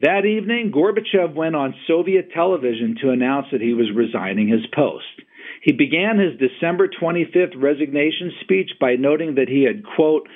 That 0.00 0.24
evening, 0.24 0.72
Gorbachev 0.72 1.34
went 1.34 1.56
on 1.56 1.74
Soviet 1.88 2.30
television 2.32 2.96
to 3.02 3.10
announce 3.10 3.46
that 3.50 3.60
he 3.60 3.74
was 3.74 3.90
resigning 3.94 4.48
his 4.48 4.66
post. 4.74 5.04
He 5.62 5.72
began 5.72 6.18
his 6.18 6.38
December 6.38 6.88
25th 6.88 7.54
resignation 7.56 8.32
speech 8.40 8.70
by 8.80 8.94
noting 8.96 9.34
that 9.34 9.48
he 9.48 9.64
had, 9.64 9.82
quote, 9.96 10.28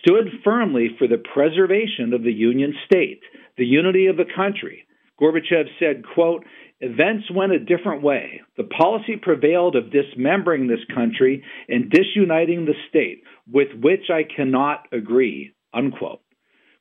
stood 0.00 0.28
firmly 0.42 0.88
for 0.98 1.06
the 1.06 1.22
preservation 1.32 2.12
of 2.12 2.24
the 2.24 2.32
Union 2.32 2.74
state, 2.84 3.20
the 3.56 3.66
unity 3.66 4.06
of 4.06 4.16
the 4.16 4.24
country. 4.36 4.86
Gorbachev 5.20 5.66
said, 5.78 6.04
quote, 6.14 6.44
Events 6.80 7.30
went 7.30 7.52
a 7.52 7.58
different 7.58 8.02
way. 8.02 8.42
The 8.58 8.64
policy 8.64 9.16
prevailed 9.16 9.76
of 9.76 9.90
dismembering 9.90 10.66
this 10.66 10.84
country 10.94 11.42
and 11.68 11.90
disuniting 11.90 12.66
the 12.66 12.74
state, 12.90 13.22
with 13.50 13.68
which 13.80 14.10
I 14.12 14.24
cannot 14.24 14.86
agree. 14.92 15.54
Unquote. 15.72 16.20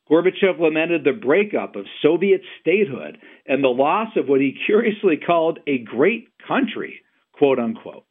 Gorbachev 0.10 0.60
lamented 0.60 1.04
the 1.04 1.14
breakup 1.14 1.76
of 1.76 1.86
Soviet 2.02 2.42
statehood 2.62 3.18
and 3.48 3.64
the 3.64 3.70
loss 3.70 4.10
of 4.18 4.28
what 4.28 4.42
he 4.42 4.58
curiously 4.66 5.18
called 5.18 5.60
a 5.66 5.80
great 5.80 6.28
country, 6.48 7.02
quote 7.34 7.58
unquote. 7.58 8.06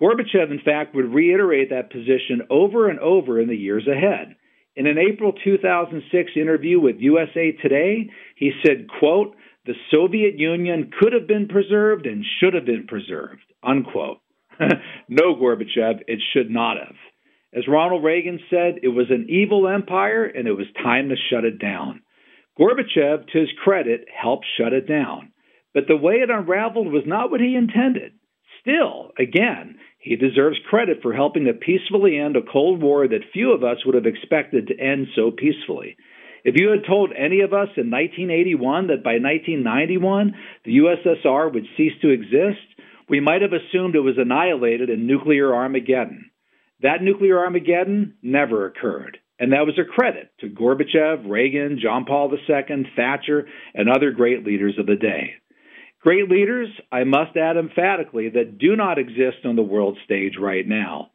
Gorbachev, 0.00 0.50
in 0.50 0.60
fact, 0.64 0.94
would 0.94 1.14
reiterate 1.14 1.70
that 1.70 1.92
position 1.92 2.42
over 2.48 2.88
and 2.88 2.98
over 2.98 3.38
in 3.38 3.48
the 3.48 3.56
years 3.56 3.86
ahead. 3.86 4.34
In 4.76 4.86
an 4.86 4.98
April 4.98 5.32
2006 5.32 6.30
interview 6.36 6.80
with 6.80 6.96
USA 7.00 7.52
Today, 7.52 8.10
he 8.36 8.52
said, 8.64 8.86
quote, 8.98 9.34
the 9.66 9.74
Soviet 9.90 10.38
Union 10.38 10.90
could 10.98 11.12
have 11.12 11.26
been 11.26 11.48
preserved 11.48 12.06
and 12.06 12.24
should 12.38 12.54
have 12.54 12.64
been 12.64 12.86
preserved. 12.86 13.42
Unquote. 13.62 14.20
no, 15.08 15.34
Gorbachev, 15.34 16.00
it 16.06 16.20
should 16.32 16.50
not 16.50 16.76
have. 16.78 16.96
As 17.52 17.66
Ronald 17.66 18.04
Reagan 18.04 18.38
said, 18.48 18.80
it 18.82 18.88
was 18.88 19.10
an 19.10 19.26
evil 19.28 19.66
empire 19.68 20.24
and 20.24 20.46
it 20.46 20.52
was 20.52 20.66
time 20.82 21.08
to 21.08 21.16
shut 21.30 21.44
it 21.44 21.58
down. 21.58 22.02
Gorbachev, 22.58 23.26
to 23.32 23.38
his 23.38 23.48
credit, 23.62 24.06
helped 24.14 24.46
shut 24.56 24.72
it 24.72 24.86
down. 24.86 25.32
But 25.74 25.88
the 25.88 25.96
way 25.96 26.14
it 26.14 26.30
unraveled 26.30 26.92
was 26.92 27.04
not 27.06 27.30
what 27.30 27.40
he 27.40 27.56
intended. 27.56 28.12
Still, 28.60 29.10
again, 29.18 29.78
he 30.00 30.16
deserves 30.16 30.58
credit 30.68 31.02
for 31.02 31.12
helping 31.12 31.44
to 31.44 31.52
peacefully 31.52 32.18
end 32.18 32.34
a 32.34 32.42
Cold 32.42 32.82
War 32.82 33.06
that 33.06 33.32
few 33.32 33.52
of 33.52 33.62
us 33.62 33.84
would 33.84 33.94
have 33.94 34.06
expected 34.06 34.66
to 34.66 34.80
end 34.80 35.08
so 35.14 35.30
peacefully. 35.30 35.96
If 36.42 36.54
you 36.56 36.70
had 36.70 36.86
told 36.88 37.12
any 37.12 37.40
of 37.40 37.52
us 37.52 37.68
in 37.76 37.90
1981 37.90 38.86
that 38.86 39.04
by 39.04 39.20
1991 39.20 40.34
the 40.64 40.78
USSR 40.78 41.52
would 41.52 41.66
cease 41.76 41.92
to 42.00 42.08
exist, 42.08 42.64
we 43.10 43.20
might 43.20 43.42
have 43.42 43.52
assumed 43.52 43.94
it 43.94 44.00
was 44.00 44.16
annihilated 44.16 44.88
in 44.88 45.06
nuclear 45.06 45.54
Armageddon. 45.54 46.30
That 46.80 47.02
nuclear 47.02 47.38
Armageddon 47.38 48.14
never 48.22 48.66
occurred. 48.66 49.18
And 49.38 49.52
that 49.52 49.66
was 49.66 49.78
a 49.78 49.84
credit 49.84 50.30
to 50.40 50.48
Gorbachev, 50.48 51.28
Reagan, 51.28 51.78
John 51.82 52.06
Paul 52.06 52.32
II, 52.32 52.86
Thatcher, 52.96 53.48
and 53.74 53.88
other 53.90 54.12
great 54.12 54.46
leaders 54.46 54.76
of 54.78 54.86
the 54.86 54.96
day. 54.96 55.34
Great 56.02 56.30
leaders, 56.30 56.68
I 56.90 57.04
must 57.04 57.36
add 57.36 57.58
emphatically, 57.58 58.30
that 58.30 58.58
do 58.58 58.74
not 58.74 58.98
exist 58.98 59.44
on 59.44 59.56
the 59.56 59.62
world 59.62 59.98
stage 60.04 60.34
right 60.40 60.66
now. 60.66 61.10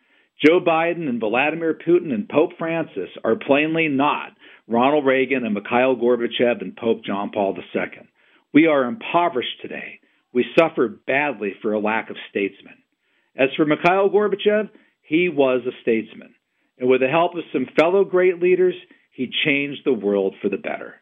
Joe 0.46 0.60
Biden 0.60 1.10
and 1.10 1.20
Vladimir 1.20 1.74
Putin 1.74 2.14
and 2.14 2.30
Pope 2.30 2.52
Francis 2.60 3.10
are 3.24 3.36
plainly 3.36 3.88
not 3.88 4.34
Ronald 4.68 5.06
Reagan 5.06 5.44
and 5.44 5.56
Mikhail 5.56 5.96
Gorbachev 5.96 6.62
and 6.62 6.76
Pope 6.76 7.04
John 7.04 7.32
Paul 7.34 7.56
II. 7.58 7.84
We 8.54 8.68
are 8.68 8.84
impoverished 8.84 9.62
today. 9.62 10.00
We 10.34 10.46
suffer 10.58 10.88
badly 10.88 11.54
for 11.62 11.74
a 11.74 11.80
lack 11.80 12.10
of 12.12 12.18
statesmen. 12.30 12.76
As 13.36 13.50
for 13.56 13.66
Mikhail 13.66 14.10
Gorbachev, 14.10 14.70
he 15.02 15.30
was 15.30 15.62
a 15.66 15.82
statesman. 15.82 16.36
And 16.78 16.90
with 16.90 17.02
the 17.02 17.08
help 17.08 17.34
of 17.36 17.44
some 17.52 17.68
fellow 17.80 18.04
great 18.04 18.42
leaders, 18.42 18.76
he 19.12 19.32
changed 19.46 19.82
the 19.84 19.94
world 19.94 20.36
for 20.42 20.50
the 20.50 20.58
better. 20.58 20.96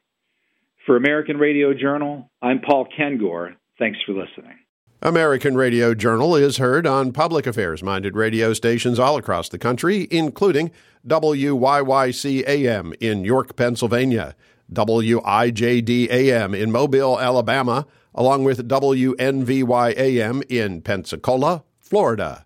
For 0.86 0.96
American 0.96 1.38
Radio 1.38 1.74
Journal, 1.74 2.30
I'm 2.42 2.62
Paul 2.62 2.88
Kengor. 2.98 3.56
Thanks 3.84 4.00
for 4.06 4.14
listening. 4.14 4.60
American 5.02 5.58
Radio 5.58 5.94
Journal 5.94 6.38
is 6.38 6.56
heard 6.56 6.88
on 6.88 7.12
public 7.12 7.46
affairs 7.46 7.84
minded 7.84 8.16
radio 8.16 8.54
stations 8.54 8.98
all 8.98 9.18
across 9.18 9.50
the 9.50 9.60
country, 9.60 10.08
including 10.10 10.72
WYYC 11.06 12.48
AM 12.48 12.94
in 13.02 13.26
York, 13.26 13.58
Pennsylvania, 13.58 14.38
WIJD 14.72 16.10
AM 16.10 16.56
in 16.56 16.72
Mobile, 16.72 17.20
Alabama, 17.20 17.86
along 18.16 18.46
with 18.46 18.70
WNVY 18.70 19.98
AM 19.98 20.44
in 20.48 20.82
Pensacola, 20.82 21.66
Florida. 21.82 22.46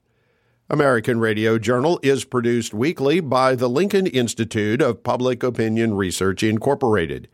American 0.71 1.19
Radio 1.19 1.59
Journal 1.59 1.99
is 2.01 2.25
produced 2.25 2.73
weekly 2.73 3.19
by 3.19 3.53
the 3.53 3.69
Lincoln 3.69 4.07
Institute 4.07 4.81
of 4.81 5.03
Public 5.03 5.43
Opinion 5.43 5.93
Research, 5.93 6.41
Incorporated. 6.41 7.27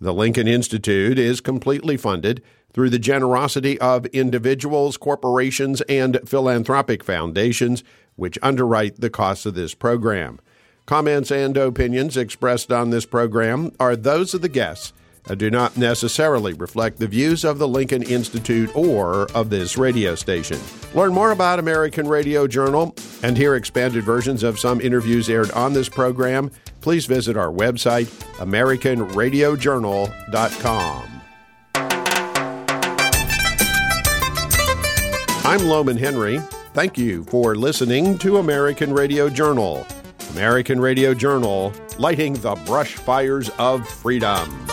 The 0.00 0.14
Lincoln 0.14 0.48
Institute 0.48 1.18
is 1.18 1.42
completely 1.42 1.98
funded 1.98 2.42
through 2.72 2.90
the 2.90 2.98
generosity 2.98 3.78
of 3.80 4.06
individuals, 4.06 4.96
corporations, 4.96 5.80
and 5.82 6.18
philanthropic 6.26 7.04
foundations, 7.04 7.84
which 8.16 8.38
underwrite 8.42 9.00
the 9.00 9.10
costs 9.10 9.46
of 9.46 9.54
this 9.54 9.74
program. 9.74 10.40
Comments 10.86 11.30
and 11.30 11.56
opinions 11.56 12.16
expressed 12.16 12.72
on 12.72 12.90
this 12.90 13.06
program 13.06 13.70
are 13.78 13.94
those 13.94 14.34
of 14.34 14.42
the 14.42 14.48
guests 14.48 14.92
and 15.28 15.38
do 15.38 15.50
not 15.50 15.76
necessarily 15.76 16.54
reflect 16.54 16.98
the 16.98 17.06
views 17.06 17.44
of 17.44 17.58
the 17.58 17.68
Lincoln 17.68 18.02
Institute 18.02 18.74
or 18.74 19.30
of 19.32 19.50
this 19.50 19.76
radio 19.76 20.14
station. 20.14 20.58
Learn 20.94 21.12
more 21.12 21.30
about 21.30 21.58
American 21.58 22.08
Radio 22.08 22.46
Journal 22.46 22.94
and 23.22 23.36
hear 23.36 23.54
expanded 23.54 24.02
versions 24.02 24.42
of 24.42 24.58
some 24.58 24.80
interviews 24.80 25.28
aired 25.28 25.50
on 25.52 25.74
this 25.74 25.90
program. 25.90 26.50
Please 26.80 27.04
visit 27.06 27.36
our 27.36 27.52
website, 27.52 28.06
AmericanRadioJournal.com. 28.38 31.19
I'm 35.42 35.64
Lowman 35.64 35.96
Henry. 35.96 36.38
Thank 36.74 36.98
you 36.98 37.24
for 37.24 37.56
listening 37.56 38.18
to 38.18 38.36
American 38.36 38.92
Radio 38.92 39.30
Journal. 39.30 39.86
American 40.32 40.78
Radio 40.78 41.14
Journal, 41.14 41.72
lighting 41.98 42.34
the 42.34 42.54
brush 42.66 42.96
fires 42.96 43.48
of 43.58 43.88
freedom. 43.88 44.66